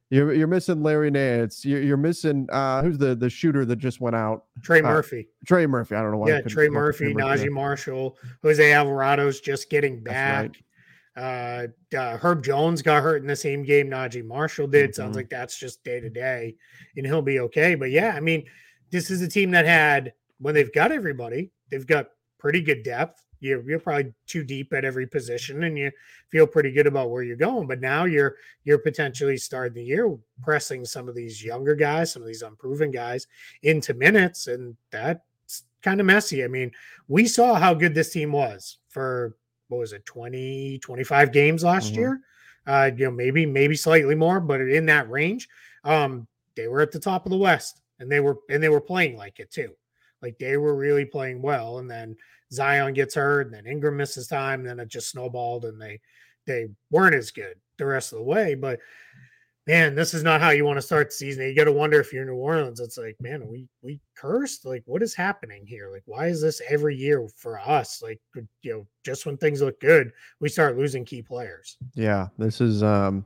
you're 0.10 0.34
you're 0.34 0.48
missing 0.48 0.84
Larry 0.84 1.12
Nance. 1.12 1.66
You're, 1.66 1.82
you're 1.82 1.98
missing 1.98 2.48
uh 2.52 2.82
who's 2.82 2.98
the 2.98 3.14
the 3.16 3.30
shooter 3.30 3.66
that 3.66 3.76
just 3.76 4.00
went 4.00 4.16
out? 4.16 4.46
Trey 4.64 4.80
uh, 4.80 4.84
Murphy. 4.84 5.28
Trey 5.46 5.68
Murphy. 5.68 5.96
I 5.96 6.02
don't 6.02 6.12
know 6.12 6.18
why. 6.18 6.30
Yeah, 6.30 6.42
Trey 6.42 6.70
Murphy, 6.70 7.12
Trey 7.12 7.24
Naji 7.24 7.50
Marshall, 7.52 8.18
Jose 8.42 8.72
Alvarado's 8.72 9.42
just 9.42 9.70
getting 9.70 10.02
back. 10.02 10.42
Right. 10.42 10.58
Uh, 11.18 11.68
uh, 11.98 12.18
Herb 12.18 12.44
Jones 12.44 12.84
got 12.84 13.02
hurt 13.02 13.22
in 13.22 13.28
the 13.28 13.36
same 13.36 13.64
game 13.64 13.90
Naji 13.90 14.24
Marshall 14.24 14.68
did. 14.68 14.92
Mm-hmm. 14.92 15.02
Sounds 15.02 15.16
like 15.16 15.30
that's 15.30 15.58
just 15.58 15.84
day 15.84 16.00
to 16.00 16.10
day, 16.10 16.56
and 16.96 17.06
he'll 17.06 17.24
be 17.24 17.40
okay. 17.40 17.74
But 17.74 17.90
yeah, 17.90 18.14
I 18.16 18.20
mean, 18.20 18.46
this 18.92 19.10
is 19.10 19.22
a 19.22 19.28
team 19.28 19.52
that 19.52 19.66
had 19.66 20.14
when 20.40 20.54
they've 20.54 20.74
got 20.74 20.92
everybody, 20.92 21.52
they've 21.72 21.88
got 21.88 22.10
pretty 22.38 22.62
good 22.62 22.84
depth. 22.84 23.24
You're, 23.40 23.68
you're 23.70 23.80
probably 23.80 24.14
too 24.26 24.44
deep 24.44 24.74
at 24.74 24.86
every 24.86 25.06
position 25.06 25.64
and 25.64 25.78
you 25.78 25.92
feel 26.32 26.48
pretty 26.48 26.72
good 26.72 26.88
about 26.88 27.12
where 27.12 27.22
you're 27.22 27.36
going. 27.36 27.68
But 27.68 27.82
now 27.82 28.06
you're 28.06 28.36
you're 28.64 28.80
potentially 28.80 29.38
starting 29.38 29.76
the 29.76 29.84
year 29.84 30.16
pressing 30.42 30.86
some 30.86 31.08
of 31.08 31.16
these 31.16 31.44
younger 31.44 31.76
guys, 31.76 32.12
some 32.12 32.22
of 32.22 32.28
these 32.28 32.42
unproven 32.42 32.90
guys 32.92 33.28
into 33.62 33.94
minutes, 33.94 34.48
and 34.48 34.76
that's 34.92 35.64
kind 35.84 36.00
of 36.00 36.06
messy. 36.08 36.44
I 36.44 36.48
mean, 36.48 36.72
we 37.08 37.28
saw 37.28 37.56
how 37.56 37.74
good 37.74 37.94
this 37.94 38.12
team 38.12 38.32
was 38.32 38.80
for 38.90 39.36
what 39.68 39.80
was 39.80 39.94
it, 39.94 40.06
20, 40.06 40.80
25 40.80 41.32
games 41.32 41.64
last 41.64 41.92
mm-hmm. 41.92 42.00
year. 42.00 42.22
Uh, 42.66 42.92
you 42.96 43.06
know, 43.06 43.12
maybe, 43.12 43.46
maybe 43.46 43.76
slightly 43.76 44.16
more, 44.16 44.40
but 44.40 44.62
in 44.62 44.86
that 44.88 45.10
range. 45.10 45.48
Um, 45.84 46.28
they 46.56 46.68
were 46.68 46.82
at 46.82 46.92
the 46.92 47.00
top 47.00 47.26
of 47.26 47.32
the 47.32 47.38
West 47.38 47.82
and 48.00 48.12
they 48.12 48.20
were 48.20 48.38
and 48.50 48.62
they 48.62 48.70
were 48.70 48.82
playing 48.82 49.18
like 49.18 49.40
it 49.40 49.52
too. 49.52 49.74
Like 50.22 50.38
they 50.40 50.58
were 50.58 50.76
really 50.76 51.06
playing 51.06 51.42
well, 51.42 51.80
and 51.80 51.90
then 51.90 52.16
Zion 52.52 52.94
gets 52.94 53.16
hurt, 53.16 53.48
and 53.48 53.56
then 53.56 53.68
Ingram 53.68 53.98
misses 53.98 54.28
time, 54.28 54.62
and 54.62 54.70
then 54.70 54.80
it 54.80 54.90
just 54.90 55.12
snowballed, 55.12 55.66
and 55.66 55.82
they 55.82 56.00
they 56.46 56.68
weren't 56.92 57.16
as 57.16 57.32
good 57.32 57.56
the 57.78 57.86
rest 57.86 58.14
of 58.14 58.20
the 58.20 58.24
way. 58.24 58.56
But 58.56 58.80
man, 59.68 59.96
this 59.96 60.14
is 60.14 60.24
not 60.24 60.42
how 60.42 60.50
you 60.50 60.66
want 60.66 60.78
to 60.78 60.82
start 60.82 61.10
the 61.10 61.16
season. 61.16 61.46
You 61.46 61.54
got 61.54 61.66
to 61.66 61.72
wonder 61.72 62.00
if 62.00 62.14
you're 62.14 62.26
New 62.26 62.36
Orleans. 62.36 62.80
It's 62.80 62.98
like, 62.98 63.18
man, 63.20 63.46
we 63.48 63.68
we 63.82 64.00
cursed. 64.16 64.66
Like, 64.66 64.84
what 64.86 65.04
is 65.04 65.14
happening 65.14 65.66
here? 65.68 65.92
Like, 65.92 66.04
why 66.06 66.28
is 66.28 66.42
this 66.42 66.62
every 66.70 66.96
year 66.96 67.28
for 67.36 67.60
us? 67.60 68.02
Like, 68.02 68.20
you 68.36 68.48
know, 68.72 68.88
just 69.06 69.26
when 69.26 69.38
things 69.38 69.62
look 69.62 69.80
good, 69.82 70.12
we 70.40 70.50
start 70.50 70.78
losing 70.78 71.06
key 71.06 71.22
players. 71.22 71.78
Yeah, 71.94 72.28
this 72.38 72.62
is 72.62 72.82
um 72.82 73.26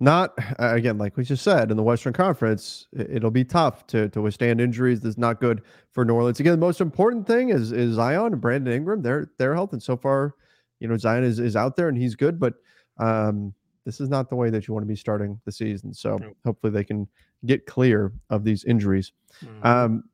not 0.00 0.34
again 0.58 0.96
like 0.96 1.16
we 1.16 1.24
just 1.24 1.42
said 1.42 1.70
in 1.70 1.76
the 1.76 1.82
western 1.82 2.12
conference 2.12 2.86
it'll 2.96 3.32
be 3.32 3.44
tough 3.44 3.84
to 3.86 4.08
to 4.10 4.22
withstand 4.22 4.60
injuries 4.60 5.00
that's 5.00 5.18
not 5.18 5.40
good 5.40 5.62
for 5.90 6.04
new 6.04 6.14
orleans 6.14 6.38
again 6.38 6.52
the 6.52 6.56
most 6.56 6.80
important 6.80 7.26
thing 7.26 7.48
is 7.48 7.72
is 7.72 7.94
zion 7.94 8.32
and 8.32 8.40
brandon 8.40 8.72
ingram 8.72 9.02
their 9.02 9.32
their 9.38 9.54
health 9.54 9.72
and 9.72 9.82
so 9.82 9.96
far 9.96 10.36
you 10.78 10.86
know 10.86 10.96
zion 10.96 11.24
is, 11.24 11.40
is 11.40 11.56
out 11.56 11.74
there 11.74 11.88
and 11.88 11.98
he's 11.98 12.14
good 12.14 12.38
but 12.38 12.54
um 13.00 13.52
this 13.88 14.02
is 14.02 14.10
not 14.10 14.28
the 14.28 14.36
way 14.36 14.50
that 14.50 14.68
you 14.68 14.74
want 14.74 14.82
to 14.84 14.86
be 14.86 14.94
starting 14.94 15.40
the 15.46 15.50
season. 15.50 15.94
So 15.94 16.20
hopefully 16.44 16.70
they 16.70 16.84
can 16.84 17.08
get 17.46 17.64
clear 17.64 18.12
of 18.28 18.44
these 18.44 18.62
injuries. 18.64 19.12
Mm-hmm. 19.42 19.66
Um, 19.66 20.04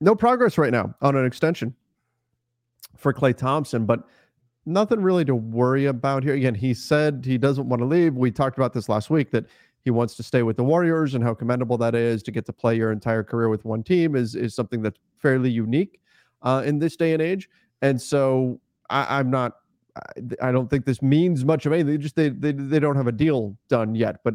no 0.00 0.14
progress 0.14 0.56
right 0.56 0.72
now 0.72 0.94
on 1.02 1.16
an 1.16 1.26
extension 1.26 1.74
for 2.96 3.12
Klay 3.12 3.36
Thompson, 3.36 3.84
but 3.84 4.04
nothing 4.64 5.02
really 5.02 5.26
to 5.26 5.34
worry 5.34 5.84
about 5.84 6.22
here. 6.22 6.32
Again, 6.32 6.54
he 6.54 6.72
said 6.72 7.22
he 7.26 7.36
doesn't 7.36 7.68
want 7.68 7.80
to 7.80 7.86
leave. 7.86 8.14
We 8.14 8.30
talked 8.30 8.56
about 8.56 8.72
this 8.72 8.88
last 8.88 9.10
week 9.10 9.30
that 9.32 9.44
he 9.84 9.90
wants 9.90 10.14
to 10.14 10.22
stay 10.22 10.42
with 10.42 10.56
the 10.56 10.64
Warriors 10.64 11.14
and 11.14 11.22
how 11.22 11.34
commendable 11.34 11.76
that 11.76 11.94
is 11.94 12.22
to 12.22 12.30
get 12.30 12.46
to 12.46 12.54
play 12.54 12.74
your 12.74 12.90
entire 12.90 13.22
career 13.22 13.50
with 13.50 13.66
one 13.66 13.82
team 13.82 14.16
is 14.16 14.34
is 14.34 14.54
something 14.54 14.80
that's 14.80 14.98
fairly 15.18 15.50
unique 15.50 16.00
uh, 16.40 16.62
in 16.64 16.78
this 16.78 16.96
day 16.96 17.12
and 17.12 17.20
age. 17.20 17.50
And 17.82 18.00
so 18.00 18.62
I, 18.88 19.18
I'm 19.18 19.30
not. 19.30 19.56
I 20.40 20.52
don't 20.52 20.68
think 20.68 20.84
this 20.84 21.02
means 21.02 21.44
much 21.44 21.66
of 21.66 21.72
anything. 21.72 21.92
They 21.92 21.98
just 21.98 22.16
they, 22.16 22.28
they 22.28 22.52
they 22.52 22.78
don't 22.78 22.96
have 22.96 23.06
a 23.06 23.12
deal 23.12 23.56
done 23.68 23.94
yet, 23.94 24.20
but 24.24 24.34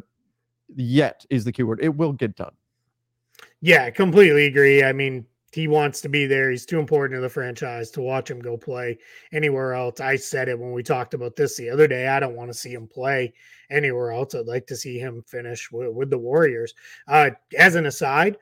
yet 0.75 1.25
is 1.29 1.43
the 1.43 1.51
keyword. 1.51 1.79
It 1.81 1.95
will 1.95 2.13
get 2.13 2.35
done. 2.35 2.53
Yeah, 3.61 3.89
completely 3.89 4.45
agree. 4.45 4.83
I 4.83 4.93
mean, 4.93 5.25
he 5.51 5.67
wants 5.67 6.01
to 6.01 6.09
be 6.09 6.25
there. 6.25 6.51
He's 6.51 6.65
too 6.65 6.79
important 6.79 7.17
to 7.17 7.21
the 7.21 7.29
franchise 7.29 7.89
to 7.91 8.01
watch 8.01 8.29
him 8.29 8.39
go 8.39 8.57
play 8.57 8.97
anywhere 9.31 9.73
else. 9.73 10.01
I 10.01 10.17
said 10.17 10.49
it 10.49 10.59
when 10.59 10.73
we 10.73 10.83
talked 10.83 11.13
about 11.13 11.37
this 11.37 11.55
the 11.55 11.69
other 11.69 11.87
day. 11.87 12.07
I 12.07 12.19
don't 12.19 12.35
want 12.35 12.51
to 12.51 12.57
see 12.57 12.73
him 12.73 12.87
play 12.87 13.33
anywhere 13.69 14.11
else. 14.11 14.35
I'd 14.35 14.47
like 14.47 14.67
to 14.67 14.75
see 14.75 14.99
him 14.99 15.23
finish 15.25 15.71
with, 15.71 15.93
with 15.93 16.09
the 16.09 16.17
Warriors. 16.17 16.73
Uh, 17.07 17.31
as 17.57 17.75
an 17.75 17.85
aside, 17.85 18.37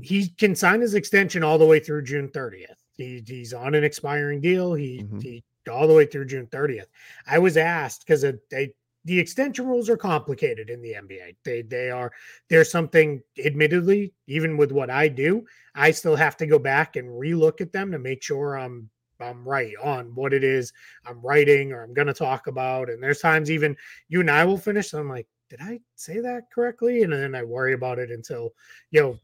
he 0.00 0.28
can 0.28 0.54
sign 0.54 0.80
his 0.80 0.94
extension 0.94 1.42
all 1.42 1.58
the 1.58 1.66
way 1.66 1.80
through 1.80 2.04
June 2.04 2.28
30th. 2.28 2.66
He, 2.96 3.22
he's 3.26 3.52
on 3.52 3.74
an 3.74 3.82
expiring 3.82 4.40
deal. 4.40 4.74
He, 4.74 5.02
mm-hmm. 5.02 5.18
he 5.18 5.44
all 5.68 5.86
the 5.86 5.94
way 5.94 6.06
through 6.06 6.26
June 6.26 6.46
30th. 6.46 6.86
I 7.26 7.38
was 7.38 7.56
asked 7.56 8.06
because 8.06 8.24
they 8.50 8.72
the 9.04 9.18
extension 9.18 9.66
rules 9.66 9.88
are 9.88 9.96
complicated 9.96 10.68
in 10.68 10.82
the 10.82 10.92
NBA. 10.92 11.36
They 11.44 11.62
they 11.62 11.90
are 11.90 12.12
there's 12.48 12.70
something 12.70 13.22
admittedly 13.44 14.12
even 14.26 14.56
with 14.56 14.72
what 14.72 14.90
I 14.90 15.08
do, 15.08 15.46
I 15.74 15.92
still 15.92 16.16
have 16.16 16.36
to 16.38 16.46
go 16.46 16.58
back 16.58 16.96
and 16.96 17.08
relook 17.08 17.60
at 17.60 17.72
them 17.72 17.92
to 17.92 17.98
make 17.98 18.22
sure 18.22 18.58
I'm 18.58 18.90
I'm 19.20 19.48
right 19.48 19.74
on 19.82 20.14
what 20.14 20.32
it 20.32 20.44
is 20.44 20.72
I'm 21.06 21.20
writing 21.22 21.72
or 21.72 21.82
I'm 21.82 21.94
going 21.94 22.06
to 22.06 22.14
talk 22.14 22.46
about. 22.46 22.88
And 22.88 23.02
there's 23.02 23.20
times 23.20 23.50
even 23.50 23.76
you 24.08 24.20
and 24.20 24.30
I 24.30 24.44
will 24.44 24.58
finish. 24.58 24.92
I'm 24.92 25.08
like, 25.08 25.26
did 25.50 25.60
I 25.62 25.80
say 25.96 26.20
that 26.20 26.50
correctly? 26.52 27.02
And 27.02 27.12
then 27.12 27.34
I 27.34 27.42
worry 27.42 27.72
about 27.72 27.98
it 27.98 28.10
until 28.10 28.52
you 28.90 29.00
know 29.00 29.18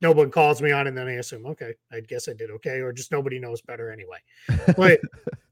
no 0.00 0.12
one 0.12 0.30
calls 0.30 0.60
me 0.60 0.72
on, 0.72 0.86
and 0.86 0.96
then 0.96 1.08
I 1.08 1.12
assume, 1.12 1.46
okay, 1.46 1.74
I 1.90 2.00
guess 2.00 2.28
I 2.28 2.34
did 2.34 2.50
okay, 2.50 2.80
or 2.80 2.92
just 2.92 3.12
nobody 3.12 3.38
knows 3.38 3.62
better 3.62 3.90
anyway. 3.90 4.18
But 4.76 5.00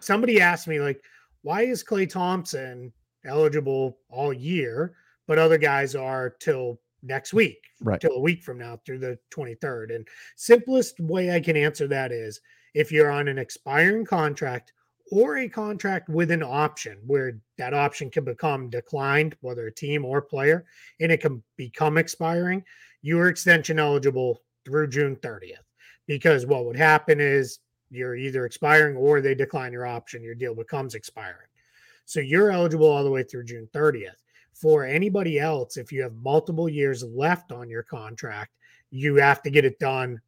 somebody 0.00 0.40
asked 0.40 0.68
me 0.68 0.80
like, 0.80 1.02
why 1.42 1.62
is 1.62 1.84
Klay 1.84 2.08
Thompson 2.08 2.92
eligible 3.26 3.98
all 4.08 4.32
year, 4.32 4.94
but 5.26 5.38
other 5.38 5.58
guys 5.58 5.94
are 5.94 6.30
till 6.40 6.80
next 7.02 7.30
mm, 7.30 7.34
week, 7.34 7.62
right? 7.80 8.00
Till 8.00 8.12
a 8.12 8.20
week 8.20 8.42
from 8.42 8.58
now 8.58 8.78
through 8.84 8.98
the 8.98 9.18
23rd. 9.34 9.94
And 9.94 10.08
simplest 10.36 10.98
way 11.00 11.34
I 11.34 11.40
can 11.40 11.56
answer 11.56 11.86
that 11.88 12.12
is 12.12 12.40
if 12.74 12.90
you're 12.90 13.10
on 13.10 13.28
an 13.28 13.38
expiring 13.38 14.04
contract 14.04 14.72
or 15.12 15.38
a 15.38 15.48
contract 15.48 16.08
with 16.08 16.30
an 16.30 16.42
option 16.42 16.98
where 17.06 17.38
that 17.58 17.74
option 17.74 18.10
can 18.10 18.24
become 18.24 18.70
declined, 18.70 19.36
whether 19.40 19.66
a 19.66 19.74
team 19.74 20.04
or 20.04 20.22
player, 20.22 20.64
and 21.00 21.12
it 21.12 21.20
can 21.20 21.42
become 21.56 21.98
expiring, 21.98 22.64
you 23.02 23.18
are 23.20 23.28
extension 23.28 23.78
eligible 23.78 24.42
through 24.64 24.88
June 24.88 25.16
30th. 25.16 25.58
Because 26.06 26.46
what 26.46 26.64
would 26.66 26.76
happen 26.76 27.20
is 27.20 27.60
you're 27.94 28.16
either 28.16 28.46
expiring 28.46 28.96
or 28.96 29.20
they 29.20 29.34
decline 29.34 29.72
your 29.72 29.86
option, 29.86 30.22
your 30.22 30.34
deal 30.34 30.54
becomes 30.54 30.94
expiring. 30.94 31.48
So 32.04 32.20
you're 32.20 32.50
eligible 32.50 32.86
all 32.86 33.04
the 33.04 33.10
way 33.10 33.22
through 33.22 33.44
June 33.44 33.68
30th. 33.72 34.16
For 34.52 34.84
anybody 34.84 35.38
else, 35.38 35.76
if 35.76 35.90
you 35.90 36.02
have 36.02 36.14
multiple 36.16 36.68
years 36.68 37.02
left 37.02 37.50
on 37.50 37.68
your 37.68 37.82
contract, 37.82 38.52
you 38.90 39.16
have 39.16 39.42
to 39.42 39.50
get 39.50 39.64
it 39.64 39.78
done 39.78 40.20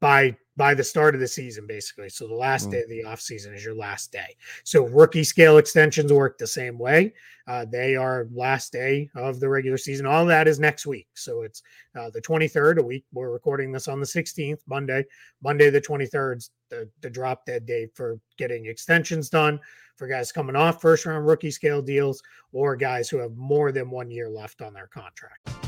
by 0.00 0.36
by 0.58 0.74
the 0.74 0.82
start 0.82 1.14
of 1.14 1.20
the 1.20 1.28
season 1.28 1.66
basically. 1.66 2.08
So 2.08 2.26
the 2.26 2.34
last 2.34 2.68
mm. 2.68 2.72
day 2.72 2.82
of 2.82 2.88
the 2.88 3.04
off 3.04 3.20
season 3.20 3.54
is 3.54 3.64
your 3.64 3.76
last 3.76 4.10
day. 4.10 4.36
So 4.64 4.86
rookie 4.86 5.24
scale 5.24 5.56
extensions 5.56 6.12
work 6.12 6.36
the 6.36 6.48
same 6.48 6.78
way. 6.78 7.14
Uh, 7.46 7.64
they 7.64 7.94
are 7.94 8.26
last 8.34 8.72
day 8.72 9.08
of 9.14 9.38
the 9.38 9.48
regular 9.48 9.78
season. 9.78 10.04
All 10.04 10.26
that 10.26 10.48
is 10.48 10.58
next 10.58 10.84
week. 10.84 11.06
So 11.14 11.42
it's 11.42 11.62
uh, 11.98 12.10
the 12.10 12.20
23rd 12.20 12.78
a 12.78 12.82
week 12.82 13.04
we're 13.12 13.30
recording 13.30 13.70
this 13.70 13.86
on 13.86 14.00
the 14.00 14.06
16th 14.06 14.58
monday. 14.66 15.04
Monday 15.42 15.70
the 15.70 15.80
23rd 15.80 16.50
the, 16.70 16.90
the 17.00 17.08
drop 17.08 17.46
dead 17.46 17.64
day 17.64 17.86
for 17.94 18.18
getting 18.36 18.66
extensions 18.66 19.30
done 19.30 19.60
for 19.96 20.08
guys 20.08 20.32
coming 20.32 20.56
off 20.56 20.80
first 20.80 21.06
round 21.06 21.26
rookie 21.26 21.52
scale 21.52 21.80
deals 21.80 22.20
or 22.52 22.76
guys 22.76 23.08
who 23.08 23.18
have 23.18 23.34
more 23.36 23.70
than 23.72 23.90
one 23.90 24.10
year 24.10 24.28
left 24.28 24.60
on 24.60 24.74
their 24.74 24.88
contract 24.88 25.67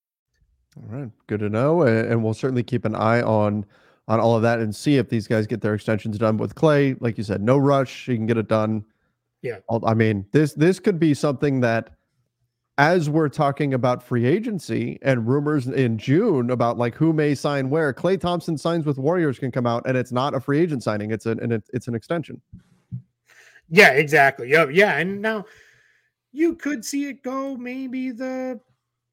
All 0.77 0.83
right, 0.87 1.11
good 1.27 1.41
to 1.41 1.49
know, 1.49 1.81
and 1.81 2.23
we'll 2.23 2.33
certainly 2.33 2.63
keep 2.63 2.85
an 2.85 2.95
eye 2.95 3.21
on 3.21 3.65
on 4.07 4.19
all 4.19 4.35
of 4.35 4.41
that 4.41 4.59
and 4.59 4.75
see 4.75 4.97
if 4.97 5.09
these 5.09 5.27
guys 5.27 5.45
get 5.47 5.61
their 5.61 5.73
extensions 5.73 6.17
done 6.17 6.37
with 6.37 6.55
Klay, 6.55 6.97
Like 6.99 7.17
you 7.17 7.23
said, 7.23 7.41
no 7.41 7.57
rush; 7.57 8.07
you 8.07 8.15
can 8.15 8.25
get 8.25 8.37
it 8.37 8.47
done. 8.47 8.85
Yeah, 9.41 9.59
I 9.85 9.93
mean 9.93 10.25
this 10.31 10.53
this 10.53 10.79
could 10.79 10.99
be 10.99 11.13
something 11.13 11.59
that, 11.61 11.89
as 12.77 13.09
we're 13.09 13.27
talking 13.27 13.73
about 13.73 14.01
free 14.01 14.25
agency 14.25 14.97
and 15.01 15.27
rumors 15.27 15.67
in 15.67 15.97
June 15.97 16.51
about 16.51 16.77
like 16.77 16.95
who 16.95 17.11
may 17.11 17.35
sign 17.35 17.69
where, 17.69 17.93
Klay 17.93 18.19
Thompson 18.19 18.57
signs 18.57 18.85
with 18.85 18.97
Warriors 18.97 19.39
can 19.39 19.51
come 19.51 19.67
out, 19.67 19.83
and 19.85 19.97
it's 19.97 20.13
not 20.13 20.33
a 20.33 20.39
free 20.39 20.59
agent 20.61 20.83
signing; 20.83 21.11
it's 21.11 21.25
an 21.25 21.39
and 21.41 21.51
it's 21.73 21.87
an 21.89 21.95
extension. 21.95 22.39
Yeah, 23.69 23.91
exactly. 23.91 24.49
Yeah, 24.49 24.67
yeah, 24.69 24.97
and 24.97 25.21
now 25.21 25.45
you 26.31 26.55
could 26.55 26.85
see 26.85 27.07
it 27.07 27.23
go 27.23 27.57
maybe 27.57 28.11
the 28.11 28.59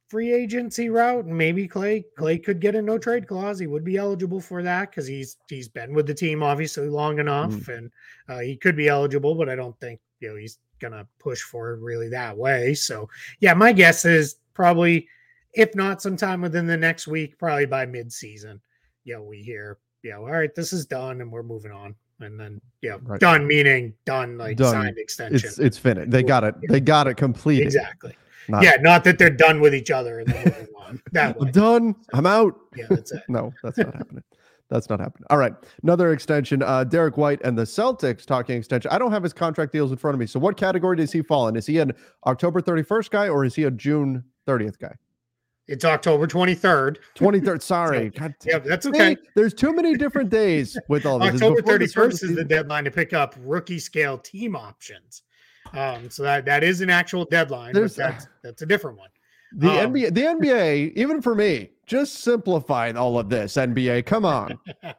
free 0.09 0.33
agency 0.33 0.89
route, 0.89 1.25
and 1.25 1.37
maybe 1.37 1.69
Klay 1.69 2.05
Klay 2.19 2.43
could 2.43 2.61
get 2.61 2.75
a 2.75 2.83
no 2.83 2.99
trade 2.99 3.29
clause. 3.29 3.59
He 3.59 3.67
would 3.67 3.85
be 3.85 3.97
eligible 3.97 4.41
for 4.41 4.63
that 4.63 4.91
because 4.91 5.07
he's 5.07 5.37
he's 5.49 5.69
been 5.69 5.95
with 5.95 6.07
the 6.07 6.15
team 6.15 6.43
obviously 6.43 6.89
long 6.89 7.19
enough, 7.19 7.53
mm. 7.53 7.77
and 7.77 7.91
uh, 8.29 8.39
he 8.41 8.57
could 8.57 8.77
be 8.77 8.89
eligible. 8.89 9.35
But 9.35 9.49
I 9.49 9.57
don't 9.57 9.79
think 9.81 10.01
you 10.21 10.31
know 10.31 10.37
he's 10.37 10.59
gonna 10.81 11.07
push 11.19 11.43
for 11.43 11.75
it 11.75 11.81
really 11.81 12.09
that 12.09 12.37
way. 12.37 12.75
So 12.75 13.09
yeah, 13.41 13.55
my 13.55 13.73
guess 13.73 14.05
is 14.05 14.37
probably 14.55 15.09
if 15.55 15.75
not 15.75 16.03
sometime 16.03 16.41
within 16.41 16.67
the 16.67 16.77
next 16.77 17.07
week, 17.07 17.39
probably 17.39 17.67
by 17.67 17.87
mid-season, 17.87 18.61
you 19.05 19.15
know, 19.15 19.23
we 19.23 19.43
hear, 19.43 19.79
you 20.03 20.11
know, 20.11 20.21
all 20.21 20.31
right, 20.31 20.55
this 20.55 20.73
is 20.73 20.87
done 20.87 21.21
and 21.21 21.33
we're 21.33 21.43
moving 21.43 21.73
on. 21.73 21.95
And 22.21 22.39
then, 22.39 22.61
know, 22.83 22.99
Right. 23.03 23.21
done 23.21 23.47
meaning 23.47 23.95
done, 24.05 24.39
like 24.39 24.57
Done. 24.57 24.73
signed 24.73 24.99
extension. 24.99 25.49
It's 25.49 25.59
it's 25.59 25.79
finished. 25.79 26.11
They 26.11 26.23
got 26.23 26.45
it. 26.45 26.55
They 26.69 26.81
got 26.81 27.07
it 27.07 27.17
completed. 27.17 27.67
exactly. 27.67 28.17
Not- 28.49 28.63
yeah, 28.63 28.77
not 28.81 29.05
that 29.05 29.19
they're 29.19 29.31
done 29.31 29.61
with 29.61 29.75
each 29.75 29.91
other 29.91 30.21
and 30.21 30.29
then 30.29 30.45
moving 30.45 30.67
on. 30.77 31.03
That. 31.13 31.37
I'm 31.41 31.51
done. 31.51 31.95
I'm 32.13 32.27
out. 32.27 32.55
Yeah, 32.77 32.87
that's 32.89 33.13
it. 33.13 33.23
No, 33.29 33.53
that's 33.63 33.79
not 33.79 33.95
happening. 33.95 34.23
That's 34.71 34.91
not 34.91 35.01
happening. 35.01 35.27
All 35.31 35.39
right. 35.39 35.55
Another 35.83 36.13
extension. 36.13 36.63
Uh, 36.63 36.85
Derrick 36.85 37.17
White 37.17 37.41
and 37.43 37.57
the 37.59 37.63
Celtics 37.63 38.27
talking 38.27 38.57
extension. 38.59 38.91
I 38.91 38.99
don't 38.99 39.13
have 39.13 39.23
his 39.23 39.33
contract 39.33 39.73
deals 39.73 39.91
in 39.91 39.97
front 39.97 40.15
of 40.15 40.21
me. 40.21 40.27
So 40.27 40.39
what 40.39 40.59
category 40.59 40.97
does 40.97 41.11
he 41.11 41.23
fall 41.23 41.49
in? 41.49 41.57
Is 41.57 41.65
he 41.67 41.79
an 41.79 41.93
October 42.27 42.61
31st 42.61 43.11
guy 43.11 43.29
or 43.31 43.47
is 43.47 43.55
he 43.55 43.65
a 43.65 43.71
June 43.71 44.23
30th 44.47 44.79
guy? 44.79 44.95
It's 45.69 45.85
October 45.87 46.27
23rd. 46.27 46.97
23rd. 47.17 47.63
Sorry. 47.77 48.11
God, 48.11 48.35
Yeah, 48.45 48.59
that's 48.59 48.85
see, 48.85 48.91
okay. 48.91 49.17
there's 49.35 49.55
too 49.55 49.75
many 49.75 49.95
different 49.97 50.29
days 50.31 50.79
with 50.89 51.07
all 51.07 51.19
this. 51.19 51.35
October 51.35 51.63
the 51.63 51.73
31st 51.87 52.23
is 52.25 52.35
the 52.37 52.45
deadline 52.45 52.85
to 52.85 52.91
pick 52.91 53.13
up 53.15 53.35
rookie 53.41 53.79
scale 53.79 54.19
team 54.19 54.55
options. 54.57 55.23
Um, 55.75 56.11
so 56.11 56.23
that 56.23 56.45
that 56.47 56.65
is 56.65 56.81
an 56.81 56.91
actual 56.91 57.25
deadline, 57.25 57.75
There's- 57.75 57.95
that's 57.95 58.27
that's 58.43 58.63
a 58.63 58.67
different 58.67 58.99
one. 58.99 59.11
The 59.53 59.85
um, 59.85 59.95
NBA, 59.95 60.13
the 60.15 60.21
NBA, 60.21 60.93
even 60.95 61.23
for 61.23 61.35
me, 61.35 61.71
just 61.87 62.17
simplify 62.17 62.93
all 62.93 63.19
of 63.19 63.31
this. 63.31 63.55
NBA, 63.55 64.05
come 64.05 64.27
on. 64.27 64.59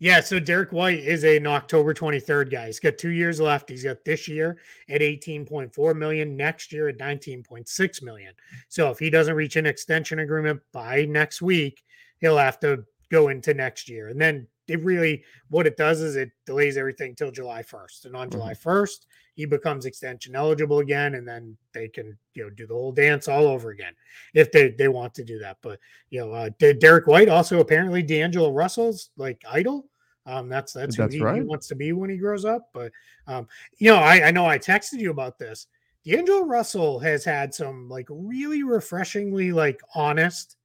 Yeah, 0.00 0.20
so 0.20 0.38
Derrick 0.38 0.70
White 0.70 1.00
is 1.00 1.24
an 1.24 1.46
October 1.46 1.92
23rd 1.92 2.52
guy. 2.52 2.66
He's 2.66 2.78
got 2.78 2.98
two 2.98 3.10
years 3.10 3.40
left. 3.40 3.68
He's 3.68 3.82
got 3.82 4.04
this 4.04 4.28
year 4.28 4.58
at 4.88 5.00
18.4 5.00 5.96
million, 5.96 6.36
next 6.36 6.72
year 6.72 6.88
at 6.88 6.98
19.6 6.98 8.02
million. 8.02 8.32
So 8.68 8.90
if 8.90 8.98
he 9.00 9.10
doesn't 9.10 9.34
reach 9.34 9.56
an 9.56 9.66
extension 9.66 10.20
agreement 10.20 10.60
by 10.72 11.04
next 11.06 11.42
week, 11.42 11.82
he'll 12.20 12.38
have 12.38 12.60
to 12.60 12.84
go 13.10 13.28
into 13.28 13.54
next 13.54 13.88
year. 13.88 14.08
And 14.08 14.20
then 14.20 14.46
it 14.68 14.84
really 14.84 15.24
what 15.48 15.66
it 15.66 15.76
does 15.76 16.00
is 16.00 16.16
it 16.16 16.30
delays 16.46 16.76
everything 16.76 17.14
till 17.14 17.30
July 17.30 17.62
1st. 17.62 18.04
And 18.04 18.14
on 18.14 18.30
July 18.30 18.52
1st, 18.52 19.06
he 19.34 19.46
becomes 19.46 19.86
extension 19.86 20.36
eligible 20.36 20.80
again, 20.80 21.14
and 21.14 21.26
then 21.26 21.56
they 21.72 21.88
can 21.88 22.16
you 22.34 22.44
know 22.44 22.50
do 22.50 22.66
the 22.66 22.74
whole 22.74 22.92
dance 22.92 23.28
all 23.28 23.46
over 23.46 23.70
again 23.70 23.94
if 24.34 24.52
they 24.52 24.70
they 24.70 24.88
want 24.88 25.14
to 25.14 25.24
do 25.24 25.38
that. 25.38 25.56
But 25.62 25.80
you 26.10 26.20
know, 26.20 26.32
uh, 26.32 26.50
Derrick 26.58 27.06
White 27.06 27.28
also 27.28 27.60
apparently 27.60 28.02
D'Angelo 28.02 28.52
Russell's 28.52 29.10
like 29.16 29.42
idol. 29.50 29.86
Um, 30.26 30.48
that's 30.48 30.72
that's 30.72 30.96
who 30.96 31.02
That's 31.02 31.14
he, 31.14 31.20
he 31.20 31.24
right. 31.24 31.44
wants 31.44 31.68
to 31.68 31.74
be 31.74 31.92
when 31.92 32.10
he 32.10 32.18
grows 32.18 32.44
up. 32.44 32.68
But 32.74 32.92
um, 33.26 33.48
you 33.78 33.90
know, 33.90 33.96
I, 33.96 34.26
I 34.26 34.30
know 34.30 34.46
I 34.46 34.58
texted 34.58 34.98
you 34.98 35.10
about 35.10 35.38
this. 35.38 35.66
D'Angelo 36.04 36.44
Russell 36.44 36.98
has 36.98 37.24
had 37.24 37.54
some 37.54 37.88
like 37.88 38.06
really 38.10 38.62
refreshingly 38.62 39.52
like 39.52 39.80
honest 39.94 40.56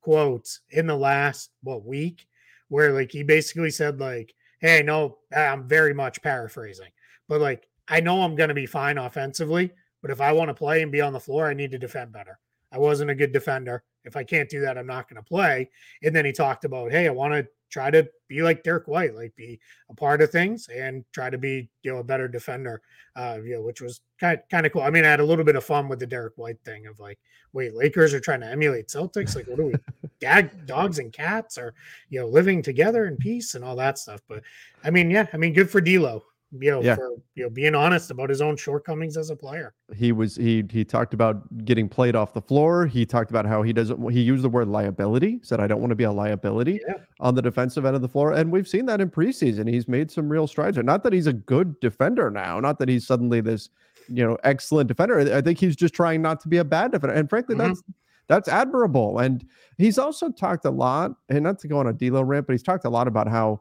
quotes 0.00 0.60
in 0.70 0.86
the 0.86 0.96
last 0.96 1.50
what 1.62 1.84
week 1.84 2.26
where 2.74 2.92
like 2.92 3.12
he 3.12 3.22
basically 3.22 3.70
said 3.70 4.00
like 4.00 4.34
hey 4.58 4.82
no 4.82 5.18
i'm 5.36 5.68
very 5.68 5.94
much 5.94 6.20
paraphrasing 6.22 6.90
but 7.28 7.40
like 7.40 7.68
i 7.86 8.00
know 8.00 8.20
i'm 8.22 8.34
going 8.34 8.48
to 8.48 8.54
be 8.54 8.66
fine 8.66 8.98
offensively 8.98 9.70
but 10.02 10.10
if 10.10 10.20
i 10.20 10.32
want 10.32 10.48
to 10.48 10.54
play 10.54 10.82
and 10.82 10.90
be 10.90 11.00
on 11.00 11.12
the 11.12 11.20
floor 11.20 11.46
i 11.46 11.54
need 11.54 11.70
to 11.70 11.78
defend 11.78 12.10
better 12.10 12.36
i 12.72 12.78
wasn't 12.78 13.08
a 13.08 13.14
good 13.14 13.32
defender 13.32 13.84
if 14.04 14.16
i 14.16 14.24
can't 14.24 14.48
do 14.50 14.60
that 14.60 14.76
i'm 14.76 14.88
not 14.88 15.08
going 15.08 15.22
to 15.22 15.28
play 15.28 15.70
and 16.02 16.16
then 16.16 16.24
he 16.24 16.32
talked 16.32 16.64
about 16.64 16.90
hey 16.90 17.06
i 17.06 17.10
want 17.10 17.32
to 17.32 17.46
try 17.74 17.90
to 17.90 18.08
be 18.28 18.40
like 18.40 18.62
Derrick 18.62 18.86
White, 18.86 19.16
like 19.16 19.34
be 19.34 19.58
a 19.90 19.94
part 19.94 20.22
of 20.22 20.30
things 20.30 20.68
and 20.68 21.04
try 21.12 21.28
to 21.28 21.36
be, 21.36 21.68
you 21.82 21.92
know, 21.92 21.98
a 21.98 22.04
better 22.04 22.28
defender. 22.28 22.80
Uh, 23.16 23.38
you 23.44 23.54
know, 23.54 23.62
which 23.62 23.80
was 23.80 24.00
kind 24.20 24.38
kind 24.48 24.64
of 24.64 24.72
cool. 24.72 24.82
I 24.82 24.90
mean, 24.90 25.04
I 25.04 25.08
had 25.08 25.18
a 25.18 25.24
little 25.24 25.44
bit 25.44 25.56
of 25.56 25.64
fun 25.64 25.88
with 25.88 25.98
the 25.98 26.06
Derrick 26.06 26.34
White 26.36 26.60
thing 26.64 26.86
of 26.86 27.00
like, 27.00 27.18
wait, 27.52 27.74
Lakers 27.74 28.14
are 28.14 28.20
trying 28.20 28.40
to 28.40 28.46
emulate 28.46 28.86
Celtics. 28.86 29.34
Like, 29.34 29.48
what 29.48 29.58
are 29.58 29.66
we, 29.66 29.74
dag, 30.24 30.66
dogs 30.66 30.98
and 30.98 31.12
cats 31.12 31.58
are, 31.58 31.74
you 32.08 32.18
know, 32.20 32.26
living 32.26 32.62
together 32.62 33.06
in 33.06 33.16
peace 33.16 33.54
and 33.54 33.64
all 33.64 33.76
that 33.76 33.98
stuff. 33.98 34.20
But 34.28 34.42
I 34.82 34.90
mean, 34.90 35.10
yeah, 35.10 35.26
I 35.32 35.36
mean, 35.36 35.52
good 35.52 35.68
for 35.70 35.80
D'Lo, 35.80 36.22
you 36.52 36.70
know, 36.70 36.82
Yeah. 36.82 36.94
for 36.96 37.10
you 37.34 37.42
know 37.44 37.50
being 37.50 37.74
honest 37.74 38.10
about 38.10 38.30
his 38.30 38.40
own 38.40 38.56
shortcomings 38.56 39.16
as 39.16 39.28
a 39.30 39.36
player. 39.36 39.74
he 39.94 40.12
was 40.12 40.36
he 40.36 40.64
he 40.70 40.82
talked 40.84 41.12
about 41.12 41.36
getting 41.64 41.88
played 41.88 42.16
off 42.16 42.32
the 42.32 42.40
floor. 42.40 42.86
He 42.86 43.04
talked 43.04 43.30
about 43.30 43.44
how 43.44 43.62
he 43.62 43.72
doesn't 43.72 43.98
he 44.10 44.22
used 44.22 44.42
the 44.44 44.48
word 44.48 44.68
liability, 44.68 45.40
said 45.42 45.60
I 45.60 45.66
don't 45.66 45.80
want 45.80 45.90
to 45.90 45.96
be 45.96 46.04
a 46.04 46.12
liability 46.12 46.80
Yeah. 46.88 46.94
on 47.20 47.34
the 47.34 47.42
defensive 47.42 47.84
end 47.84 47.96
of 47.96 48.02
the 48.02 48.08
floor. 48.08 48.32
And 48.32 48.50
we've 48.50 48.68
seen 48.68 48.86
that 48.86 49.00
in 49.00 49.10
preseason. 49.10 49.68
He's 49.68 49.86
made 49.88 50.10
some 50.10 50.28
real 50.28 50.46
strides. 50.46 50.78
Not 50.78 51.02
that 51.04 51.12
he's 51.12 51.26
a 51.26 51.32
good 51.34 51.78
defender 51.80 52.30
now, 52.30 52.60
not 52.60 52.78
that 52.78 52.88
he's 52.88 53.06
suddenly 53.06 53.40
this, 53.42 53.68
you 54.08 54.24
know, 54.26 54.36
excellent 54.44 54.88
defender. 54.88 55.18
I 55.34 55.40
think 55.42 55.58
he's 55.58 55.76
just 55.76 55.92
trying 55.94 56.22
not 56.22 56.40
to 56.40 56.48
be 56.48 56.58
a 56.58 56.64
bad 56.64 56.92
defender. 56.92 57.14
And 57.14 57.28
frankly, 57.28 57.56
Mhm. 57.56 57.58
that's 57.66 57.82
that's 58.26 58.48
admirable. 58.48 59.18
And 59.18 59.46
he's 59.78 59.98
also 59.98 60.30
talked 60.30 60.64
a 60.64 60.70
lot, 60.70 61.12
and 61.28 61.42
not 61.44 61.58
to 61.60 61.68
go 61.68 61.78
on 61.78 61.86
a 61.86 61.92
D'Lo 61.92 62.22
rant, 62.22 62.46
but 62.46 62.52
he's 62.52 62.62
talked 62.62 62.84
a 62.84 62.90
lot 62.90 63.08
about 63.08 63.28
how 63.28 63.60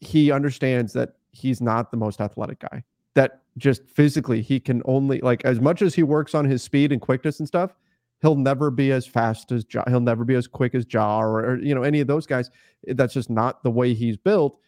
he 0.00 0.30
understands 0.30 0.92
that 0.92 1.14
he's 1.30 1.60
not 1.60 1.90
the 1.90 1.96
most 1.96 2.20
athletic 2.20 2.60
guy 2.60 2.82
that 3.14 3.42
just 3.56 3.84
physically 3.88 4.40
he 4.40 4.60
can 4.60 4.80
only 4.84 5.18
like 5.20 5.44
as 5.44 5.60
much 5.60 5.82
as 5.82 5.94
he 5.94 6.02
works 6.02 6.34
on 6.34 6.44
his 6.44 6.62
speed 6.62 6.92
and 6.92 7.00
quickness 7.00 7.40
and 7.40 7.48
stuff 7.48 7.74
he'll 8.20 8.36
never 8.36 8.70
be 8.70 8.92
as 8.92 9.06
fast 9.06 9.52
as 9.52 9.64
Ja. 9.72 9.84
He'll 9.88 10.00
never 10.00 10.24
be 10.24 10.34
as 10.34 10.46
quick 10.46 10.74
as 10.74 10.86
Ja 10.88 11.20
or, 11.20 11.44
or 11.44 11.58
you 11.58 11.74
know 11.74 11.82
any 11.82 12.00
of 12.00 12.06
those 12.06 12.26
guys. 12.26 12.50
That's 12.86 13.14
just 13.14 13.30
not 13.30 13.62
the 13.62 13.70
way 13.70 13.94
he's 13.94 14.16
built. 14.16 14.58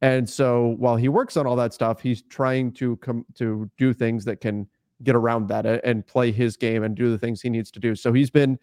And 0.00 0.28
so 0.28 0.76
while 0.78 0.96
he 0.96 1.08
works 1.08 1.36
on 1.36 1.46
all 1.46 1.56
that 1.56 1.74
stuff, 1.74 2.00
he's 2.00 2.22
trying 2.22 2.72
to 2.74 2.96
come 2.98 3.24
to 3.34 3.68
do 3.78 3.92
things 3.92 4.24
that 4.26 4.40
can 4.40 4.68
get 5.02 5.14
around 5.14 5.48
that 5.48 5.64
and 5.66 6.06
play 6.06 6.32
his 6.32 6.56
game 6.56 6.82
and 6.82 6.94
do 6.96 7.10
the 7.10 7.18
things 7.18 7.40
he 7.40 7.50
needs 7.50 7.70
to 7.70 7.80
do. 7.80 7.94
So 7.94 8.12
he's 8.12 8.30
been 8.30 8.58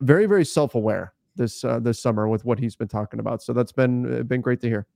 very 0.00 0.26
very 0.26 0.44
self-aware 0.44 1.12
this 1.36 1.64
uh, 1.64 1.78
this 1.80 2.00
summer 2.00 2.28
with 2.28 2.44
what 2.44 2.58
he's 2.58 2.76
been 2.76 2.88
talking 2.88 3.20
about. 3.20 3.42
So 3.42 3.52
that's 3.52 3.72
been 3.72 4.20
uh, 4.20 4.22
been 4.22 4.40
great 4.40 4.60
to 4.62 4.68
hear. 4.68 4.86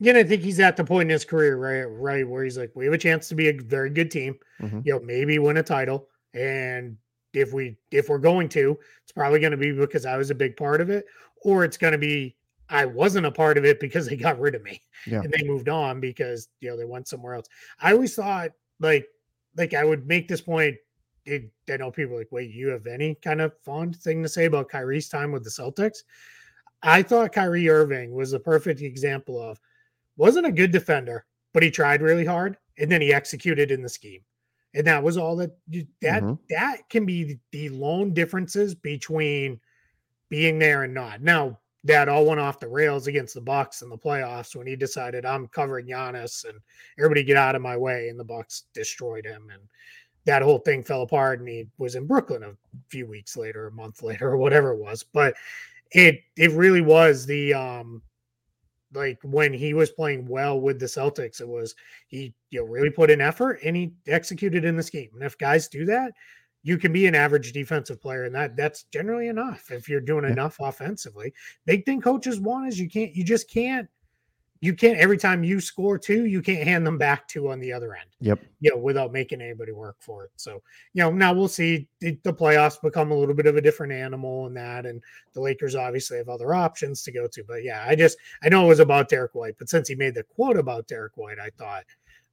Again, 0.00 0.16
I 0.16 0.22
think 0.24 0.42
he's 0.42 0.60
at 0.60 0.76
the 0.76 0.84
point 0.84 1.08
in 1.08 1.12
his 1.12 1.26
career, 1.26 1.56
right, 1.58 1.84
right, 1.84 2.26
where 2.26 2.42
he's 2.42 2.56
like, 2.56 2.70
we 2.74 2.86
have 2.86 2.94
a 2.94 2.98
chance 2.98 3.28
to 3.28 3.34
be 3.34 3.48
a 3.48 3.52
very 3.52 3.90
good 3.90 4.10
team. 4.10 4.38
Mhm. 4.62 4.84
You 4.84 4.94
know, 4.94 5.00
maybe 5.00 5.38
win 5.38 5.58
a 5.58 5.62
title, 5.62 6.08
and 6.32 6.96
if 7.34 7.52
we 7.52 7.76
if 7.90 8.08
we're 8.08 8.18
going 8.18 8.48
to, 8.50 8.78
it's 9.02 9.12
probably 9.12 9.40
going 9.40 9.50
to 9.50 9.58
be 9.58 9.72
because 9.72 10.06
I 10.06 10.16
was 10.16 10.30
a 10.30 10.34
big 10.34 10.56
part 10.56 10.80
of 10.80 10.88
it, 10.88 11.04
or 11.42 11.64
it's 11.64 11.76
going 11.76 11.92
to 11.92 11.98
be 11.98 12.34
I 12.70 12.84
wasn't 12.86 13.26
a 13.26 13.30
part 13.30 13.56
of 13.58 13.64
it 13.64 13.78
because 13.80 14.06
they 14.06 14.16
got 14.16 14.38
rid 14.40 14.54
of 14.54 14.62
me 14.62 14.80
Yeah. 15.06 15.20
and 15.20 15.32
they 15.32 15.46
moved 15.46 15.68
on 15.68 16.00
because 16.00 16.48
you 16.60 16.70
know 16.70 16.76
they 16.76 16.84
went 16.86 17.06
somewhere 17.08 17.34
else. 17.34 17.46
I 17.80 17.92
always 17.92 18.14
thought 18.14 18.50
like 18.80 19.06
like 19.56 19.74
I 19.74 19.84
would 19.84 20.06
make 20.06 20.28
this 20.28 20.40
point. 20.40 20.76
It, 21.24 21.50
I 21.70 21.76
know 21.76 21.90
people 21.90 22.16
like, 22.16 22.32
wait, 22.32 22.50
you 22.50 22.68
have 22.68 22.86
any 22.86 23.14
kind 23.16 23.40
of 23.40 23.52
fond 23.62 23.96
thing 23.96 24.22
to 24.22 24.28
say 24.28 24.46
about 24.46 24.70
Kyrie's 24.70 25.08
time 25.08 25.30
with 25.32 25.44
the 25.44 25.50
Celtics? 25.50 25.98
I 26.82 27.02
thought 27.02 27.32
Kyrie 27.32 27.68
Irving 27.68 28.12
was 28.12 28.32
a 28.32 28.40
perfect 28.40 28.80
example 28.80 29.40
of 29.40 29.60
wasn't 30.16 30.46
a 30.46 30.52
good 30.52 30.70
defender, 30.70 31.26
but 31.52 31.62
he 31.62 31.70
tried 31.70 32.02
really 32.02 32.24
hard 32.24 32.56
and 32.78 32.90
then 32.90 33.00
he 33.00 33.12
executed 33.12 33.70
in 33.70 33.82
the 33.82 33.88
scheme. 33.88 34.22
And 34.74 34.86
that 34.86 35.02
was 35.02 35.16
all 35.16 35.36
that 35.36 35.50
that 36.00 36.22
Mhm. 36.22 36.38
that 36.50 36.88
can 36.88 37.04
be 37.04 37.40
the 37.52 37.68
lone 37.70 38.14
differences 38.14 38.74
between 38.74 39.60
being 40.28 40.58
there 40.58 40.84
and 40.84 40.94
not. 40.94 41.20
Now, 41.22 41.58
that 41.88 42.08
all 42.08 42.26
went 42.26 42.38
off 42.38 42.60
the 42.60 42.68
rails 42.68 43.06
against 43.06 43.32
the 43.32 43.40
Bucks 43.40 43.80
in 43.80 43.88
the 43.88 43.96
playoffs 43.96 44.54
when 44.54 44.66
he 44.66 44.76
decided 44.76 45.24
I'm 45.24 45.48
covering 45.48 45.86
Giannis 45.86 46.44
and 46.44 46.60
everybody 46.98 47.24
get 47.24 47.38
out 47.38 47.54
of 47.54 47.62
my 47.62 47.78
way, 47.78 48.10
and 48.10 48.20
the 48.20 48.24
Bucks 48.24 48.64
destroyed 48.74 49.24
him, 49.24 49.48
and 49.50 49.62
that 50.26 50.42
whole 50.42 50.58
thing 50.58 50.84
fell 50.84 51.00
apart. 51.00 51.40
And 51.40 51.48
he 51.48 51.66
was 51.78 51.94
in 51.94 52.06
Brooklyn 52.06 52.42
a 52.42 52.52
few 52.88 53.06
weeks 53.06 53.38
later, 53.38 53.66
a 53.66 53.72
month 53.72 54.02
later, 54.02 54.28
or 54.28 54.36
whatever 54.36 54.72
it 54.72 54.78
was. 54.78 55.02
But 55.02 55.34
it 55.92 56.20
it 56.36 56.52
really 56.52 56.82
was 56.82 57.24
the 57.24 57.54
um 57.54 58.02
like 58.92 59.18
when 59.22 59.54
he 59.54 59.72
was 59.72 59.90
playing 59.90 60.26
well 60.26 60.60
with 60.60 60.78
the 60.78 60.86
Celtics, 60.86 61.40
it 61.40 61.48
was 61.48 61.74
he 62.08 62.34
you 62.50 62.60
know 62.60 62.66
really 62.66 62.90
put 62.90 63.10
in 63.10 63.22
effort 63.22 63.60
and 63.64 63.74
he 63.74 63.94
executed 64.06 64.66
in 64.66 64.76
the 64.76 64.82
scheme. 64.82 65.08
And 65.14 65.22
if 65.22 65.38
guys 65.38 65.68
do 65.68 65.86
that, 65.86 66.12
you 66.68 66.76
can 66.76 66.92
be 66.92 67.06
an 67.06 67.14
average 67.14 67.52
defensive 67.52 67.98
player, 67.98 68.24
and 68.24 68.34
that 68.34 68.54
that's 68.54 68.82
generally 68.92 69.28
enough 69.28 69.70
if 69.70 69.88
you're 69.88 70.02
doing 70.02 70.24
Yeah. 70.24 70.32
enough 70.32 70.58
offensively. 70.60 71.32
Big 71.64 71.86
thing 71.86 72.02
coaches 72.02 72.38
want 72.40 72.68
is 72.68 72.78
you 72.78 72.90
can't 72.90 73.16
you 73.16 73.24
just 73.24 73.48
can't 73.50 73.88
you 74.60 74.74
can't 74.74 74.98
every 74.98 75.16
time 75.16 75.42
you 75.42 75.60
score 75.60 75.96
two, 75.96 76.26
you 76.26 76.42
can't 76.42 76.64
hand 76.68 76.86
them 76.86 76.98
back 76.98 77.26
two 77.26 77.48
on 77.50 77.58
the 77.60 77.72
other 77.72 77.94
end 77.94 78.10
Yep. 78.20 78.40
you 78.60 78.70
know, 78.70 78.76
without 78.76 79.12
making 79.12 79.40
anybody 79.40 79.72
work 79.72 79.96
for 80.00 80.24
it. 80.24 80.30
So, 80.36 80.60
you 80.92 81.02
know, 81.02 81.10
now 81.10 81.32
we'll 81.32 81.46
see 81.48 81.88
the, 82.00 82.18
the 82.24 82.34
playoffs 82.34 82.82
become 82.82 83.12
a 83.12 83.16
little 83.16 83.36
bit 83.36 83.46
of 83.46 83.56
a 83.56 83.60
different 83.62 83.92
animal 83.94 84.46
in 84.48 84.54
that, 84.54 84.84
and 84.84 85.00
the 85.32 85.40
Lakers 85.40 85.74
obviously 85.74 86.18
have 86.18 86.28
other 86.28 86.52
options 86.54 87.02
to 87.04 87.12
go 87.12 87.26
to. 87.28 87.44
But 87.44 87.62
yeah, 87.64 87.82
I 87.88 87.94
just 87.94 88.18
I 88.42 88.50
know 88.50 88.64
it 88.66 88.68
was 88.68 88.80
about 88.80 89.08
Derrick 89.08 89.34
White, 89.34 89.54
but 89.58 89.70
since 89.70 89.88
he 89.88 89.94
made 89.94 90.14
the 90.14 90.24
quote 90.24 90.58
about 90.58 90.86
Derrick 90.86 91.16
White, 91.16 91.38
I 91.38 91.48
thought, 91.56 91.84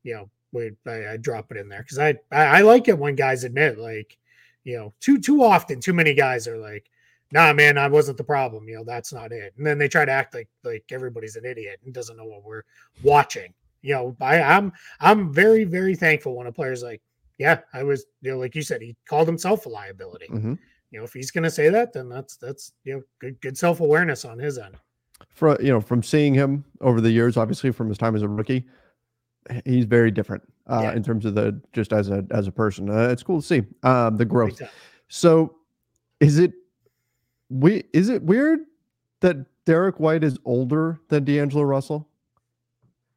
you 0.04 0.16
know, 0.16 0.30
we 0.52 0.72
I, 0.88 1.14
I'd 1.14 1.22
drop 1.22 1.52
it 1.52 1.58
in 1.58 1.70
there 1.70 1.84
because 1.84 2.00
I, 2.00 2.16
I 2.32 2.44
I 2.58 2.62
like 2.62 2.90
it 2.90 2.98
when 3.00 3.16
guys 3.16 3.44
admit 3.46 3.78
like, 3.78 4.18
you 4.66 4.78
know, 4.78 4.94
too 5.00 5.20
too 5.20 5.42
often 5.42 5.80
too 5.80 5.94
many 5.94 6.14
guys 6.14 6.48
are 6.48 6.58
like. 6.58 6.90
Nah, 7.32 7.52
man, 7.54 7.76
I 7.78 7.88
wasn't 7.88 8.18
the 8.20 8.24
problem. 8.24 8.70
You 8.70 8.76
know, 8.76 8.84
that's 8.86 9.12
not 9.12 9.32
it. 9.32 9.52
And 9.58 9.66
then 9.66 9.80
they 9.80 9.88
try 9.88 10.06
to 10.06 10.12
act 10.12 10.36
like 10.36 10.48
like 10.64 10.84
everybody's 10.92 11.36
an 11.36 11.44
idiot 11.44 11.80
and 11.84 11.94
doesn't 11.94 12.18
know 12.18 12.26
what 12.26 12.44
we're 12.44 12.62
watching 13.02 13.52
you 13.86 13.94
know, 13.94 14.18
I, 14.20 14.42
I'm 14.42 14.74
I'm 15.00 15.32
very 15.32 15.64
very 15.64 15.96
thankful 15.96 16.36
when 16.36 16.48
a 16.48 16.52
player's 16.52 16.82
like, 16.82 17.02
yeah, 17.38 17.60
I 17.72 17.84
was, 17.84 18.06
you 18.22 18.32
know, 18.32 18.40
like 18.40 18.56
you 18.56 18.64
said, 18.64 18.82
he 18.82 18.96
called 19.08 19.28
himself 19.28 19.68
a 19.68 19.70
liability. 19.70 20.26
Mhm. 20.28 20.58
you 20.92 21.00
know, 21.00 21.06
if 21.06 21.14
he's 21.14 21.30
going 21.30 21.44
to 21.44 21.52
say 21.52 21.70
that, 21.70 21.94
then 21.94 22.10
that's 22.10 22.36
that's 22.38 22.72
you 22.84 22.96
know 22.96 23.04
good 23.20 23.40
good 23.42 23.58
self 23.58 23.80
awareness 23.80 24.26
on 24.26 24.40
his 24.40 24.58
end. 24.58 24.76
For 25.30 25.62
you 25.62 25.70
know, 25.70 25.82
from 25.82 26.02
seeing 26.02 26.34
him 26.34 26.66
over 26.82 27.00
the 27.00 27.12
years, 27.12 27.38
obviously 27.38 27.72
from 27.72 27.90
his 27.90 28.00
time 28.00 28.16
as 28.16 28.24
a 28.24 28.28
rookie, 28.28 28.66
he's 29.66 29.86
very 29.86 30.10
different 30.10 30.42
uh, 30.68 30.80
Yeah. 30.84 30.94
in 30.94 31.04
terms 31.04 31.26
of 31.26 31.36
the 31.36 31.60
just 31.74 31.94
as 31.94 32.10
a 32.10 32.26
as 32.32 32.48
a 32.48 32.52
person. 32.52 32.90
Uh, 32.90 33.10
it's 33.10 33.24
cool 33.24 33.42
to 33.42 33.46
see 33.48 33.64
um, 33.84 34.18
the 34.18 34.26
growth. 34.26 34.62
So, 35.08 35.56
is 36.20 36.40
it 36.40 36.54
we 37.50 37.84
is 37.94 38.10
it 38.10 38.24
weird 38.24 38.60
that 39.22 39.38
Derrick 39.66 40.00
White 40.00 40.24
is 40.24 40.38
older 40.46 41.00
than 41.10 41.24
D'Angelo 41.24 41.64
Russell? 41.64 42.08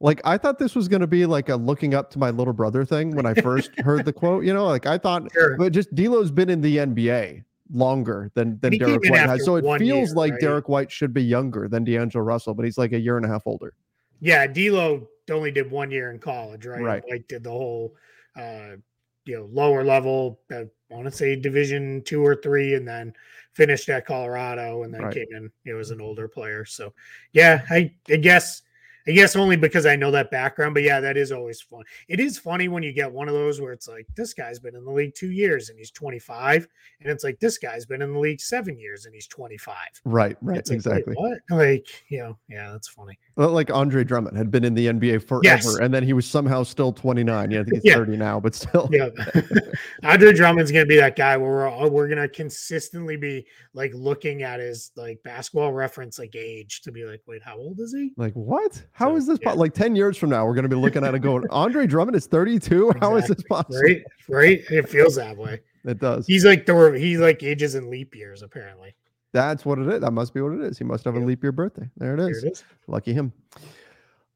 Like 0.00 0.20
I 0.24 0.38
thought 0.38 0.58
this 0.60 0.76
was 0.76 0.86
going 0.86 1.00
to 1.00 1.06
be 1.08 1.26
like 1.26 1.48
a 1.48 1.56
looking 1.56 1.92
up 1.94 2.10
to 2.12 2.18
my 2.20 2.30
little 2.30 2.52
brother 2.52 2.84
thing 2.84 3.16
when 3.16 3.26
I 3.26 3.34
first 3.34 3.70
heard 3.80 4.04
the 4.04 4.12
quote. 4.12 4.44
You 4.44 4.54
know, 4.54 4.64
like 4.66 4.86
I 4.86 4.96
thought, 4.96 5.32
Sure. 5.32 5.56
but 5.56 5.72
just 5.72 5.92
D'Lo's 5.94 6.30
been 6.30 6.48
in 6.50 6.60
the 6.60 6.76
NBA 6.76 7.42
longer 7.72 8.30
than 8.34 8.58
than 8.60 8.78
Derrick 8.78 9.10
White 9.10 9.20
has, 9.28 9.44
so 9.44 9.56
it 9.56 9.62
feels 9.78 9.82
year, 10.10 10.14
like 10.14 10.32
right? 10.32 10.40
Derrick 10.40 10.68
White 10.68 10.90
should 10.92 11.12
be 11.12 11.22
younger 11.24 11.66
than 11.68 11.82
D'Angelo 11.84 12.22
Russell, 12.24 12.54
but 12.54 12.64
he's 12.64 12.78
like 12.78 12.92
a 12.92 12.98
year 13.00 13.16
and 13.16 13.26
a 13.26 13.28
half 13.28 13.42
older. 13.46 13.74
Yeah, 14.20 14.46
D'Lo 14.46 15.08
only 15.30 15.50
did 15.50 15.70
one 15.70 15.90
year 15.90 16.10
in 16.10 16.18
college, 16.18 16.66
right? 16.66 16.80
Right. 16.82 17.02
White 17.06 17.28
did 17.28 17.44
the 17.44 17.50
whole, 17.50 17.94
uh, 18.36 18.76
you 19.24 19.36
know, 19.36 19.48
lower 19.52 19.84
level. 19.84 20.40
uh, 20.52 20.64
I 20.90 20.94
want 20.94 21.04
to 21.04 21.10
say 21.10 21.36
Division 21.36 22.02
two 22.04 22.24
or 22.24 22.34
three, 22.34 22.74
and 22.74 22.88
then 22.88 23.12
finished 23.52 23.88
at 23.90 24.06
Colorado, 24.06 24.84
and 24.84 24.94
then 24.94 25.02
Right. 25.02 25.14
came 25.14 25.26
in. 25.32 25.50
You 25.64 25.74
know, 25.74 25.78
as 25.80 25.90
an 25.90 26.00
older 26.00 26.28
player. 26.28 26.64
So, 26.64 26.94
yeah, 27.32 27.64
I, 27.70 27.92
I 28.08 28.16
guess. 28.16 28.62
I 29.06 29.12
guess 29.12 29.36
only 29.36 29.56
because 29.56 29.86
I 29.86 29.96
know 29.96 30.10
that 30.10 30.30
background, 30.30 30.74
but 30.74 30.82
yeah, 30.82 31.00
that 31.00 31.16
is 31.16 31.32
always 31.32 31.62
fun. 31.62 31.82
It 32.08 32.20
is 32.20 32.36
funny 32.38 32.68
when 32.68 32.82
you 32.82 32.92
get 32.92 33.10
one 33.10 33.26
of 33.26 33.32
those 33.32 33.58
where 33.58 33.72
it's 33.72 33.88
like 33.88 34.06
this 34.16 34.34
guy's 34.34 34.58
been 34.58 34.76
in 34.76 34.84
the 34.84 34.90
league 34.90 35.14
two 35.14 35.30
years 35.30 35.70
and 35.70 35.78
he's 35.78 35.90
25, 35.92 36.68
and 37.00 37.10
it's 37.10 37.24
like 37.24 37.40
this 37.40 37.56
guy's 37.56 37.86
been 37.86 38.02
in 38.02 38.12
the 38.12 38.18
league 38.18 38.38
seven 38.38 38.78
years 38.78 39.06
and 39.06 39.14
he's 39.14 39.26
25. 39.26 39.74
Right, 40.04 40.36
right, 40.42 40.58
It's 40.58 40.68
like, 40.68 40.76
exactly. 40.76 41.14
what? 41.14 41.38
Like, 41.48 41.86
you 42.08 42.18
know, 42.18 42.38
yeah, 42.50 42.70
that's 42.72 42.88
funny. 42.88 43.18
Well, 43.38 43.50
like 43.52 43.70
Andre 43.72 44.02
Drummond 44.02 44.36
had 44.36 44.50
been 44.50 44.64
in 44.64 44.74
the 44.74 44.88
NBA 44.88 45.22
forever, 45.22 45.40
Yes. 45.44 45.76
and 45.76 45.94
then 45.94 46.02
he 46.02 46.12
was 46.12 46.26
somehow 46.26 46.64
still 46.64 46.92
29. 46.92 47.50
Yeah, 47.52 47.60
I 47.60 47.62
think 47.62 47.74
he's 47.76 47.84
Yeah. 47.84 47.94
30 47.94 48.16
now, 48.16 48.40
but 48.40 48.52
still. 48.54 48.88
Yeah, 48.92 49.10
Andre 50.02 50.32
Drummond's 50.32 50.72
gonna 50.72 50.84
be 50.86 50.96
that 50.96 51.14
guy 51.16 51.36
where 51.36 51.48
we're 51.50 51.68
all, 51.68 51.88
we're 51.88 52.08
gonna 52.08 52.28
consistently 52.28 53.16
be 53.16 53.46
like 53.74 53.92
looking 53.94 54.42
at 54.42 54.58
his 54.60 54.90
like 54.96 55.22
basketball 55.22 55.72
reference 55.72 56.18
like 56.18 56.34
age 56.34 56.82
to 56.82 56.90
be 56.92 57.04
like, 57.04 57.22
wait, 57.26 57.42
how 57.42 57.56
old 57.56 57.78
is 57.80 57.94
he? 57.94 58.10
Like 58.16 58.32
what? 58.34 58.82
How 58.92 59.10
So, 59.10 59.16
is 59.16 59.26
this? 59.28 59.38
po- 59.38 59.54
Like 59.54 59.72
10 59.72 59.94
years 59.94 60.16
from 60.16 60.30
now, 60.30 60.44
we're 60.44 60.54
going 60.54 60.64
to 60.64 60.68
be 60.68 60.74
looking 60.76 61.04
at 61.04 61.14
it 61.14 61.20
going, 61.20 61.44
Andre 61.50 61.86
Drummond 61.86 62.16
is 62.16 62.26
32. 62.26 62.92
How 63.00 63.14
is 63.16 63.28
this 63.28 63.42
possible? 63.44 63.80
Right, 63.80 64.02
right. 64.28 64.60
It 64.70 64.88
feels 64.88 65.14
that 65.14 65.36
way. 65.36 65.60
It 65.84 66.00
does. 66.00 66.26
He's 66.26 66.44
like 66.44 66.66
the 66.66 66.96
he 66.98 67.16
like 67.18 67.42
ages 67.44 67.76
in 67.76 67.88
leap 67.88 68.14
years 68.16 68.42
apparently. 68.42 68.94
That's 69.32 69.64
what 69.64 69.78
it 69.78 69.88
is. 69.88 70.00
That 70.00 70.12
must 70.12 70.32
be 70.32 70.40
what 70.40 70.52
it 70.52 70.60
is. 70.62 70.78
He 70.78 70.84
must 70.84 71.04
have 71.04 71.14
a 71.14 71.20
leap 71.20 71.42
year 71.42 71.52
birthday. 71.52 71.88
There 71.96 72.14
it 72.14 72.20
is. 72.20 72.42
it 72.42 72.52
is. 72.52 72.64
Lucky 72.86 73.12
him. 73.12 73.32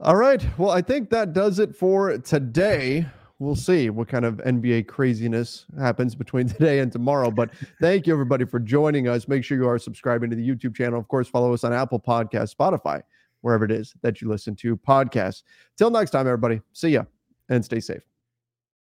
All 0.00 0.16
right. 0.16 0.44
Well, 0.58 0.70
I 0.70 0.82
think 0.82 1.10
that 1.10 1.32
does 1.32 1.58
it 1.58 1.74
for 1.74 2.18
today. 2.18 3.06
We'll 3.38 3.56
see 3.56 3.90
what 3.90 4.08
kind 4.08 4.24
of 4.24 4.36
NBA 4.36 4.86
craziness 4.86 5.66
happens 5.78 6.14
between 6.14 6.48
today 6.48 6.80
and 6.80 6.92
tomorrow. 6.92 7.30
But 7.30 7.50
thank 7.80 8.06
you, 8.06 8.12
everybody, 8.12 8.44
for 8.44 8.60
joining 8.60 9.08
us. 9.08 9.28
Make 9.28 9.44
sure 9.44 9.56
you 9.56 9.68
are 9.68 9.78
subscribing 9.78 10.30
to 10.30 10.36
the 10.36 10.48
YouTube 10.48 10.76
channel. 10.76 10.98
Of 10.98 11.08
course, 11.08 11.28
follow 11.28 11.52
us 11.54 11.64
on 11.64 11.72
Apple 11.72 12.00
Podcasts, 12.00 12.54
Spotify, 12.54 13.02
wherever 13.40 13.64
it 13.64 13.70
is 13.70 13.94
that 14.02 14.20
you 14.20 14.28
listen 14.28 14.54
to 14.56 14.76
podcasts. 14.76 15.42
Till 15.76 15.90
next 15.90 16.10
time, 16.10 16.26
everybody. 16.26 16.60
See 16.72 16.90
ya 16.90 17.04
and 17.48 17.64
stay 17.64 17.80
safe. 17.80 18.11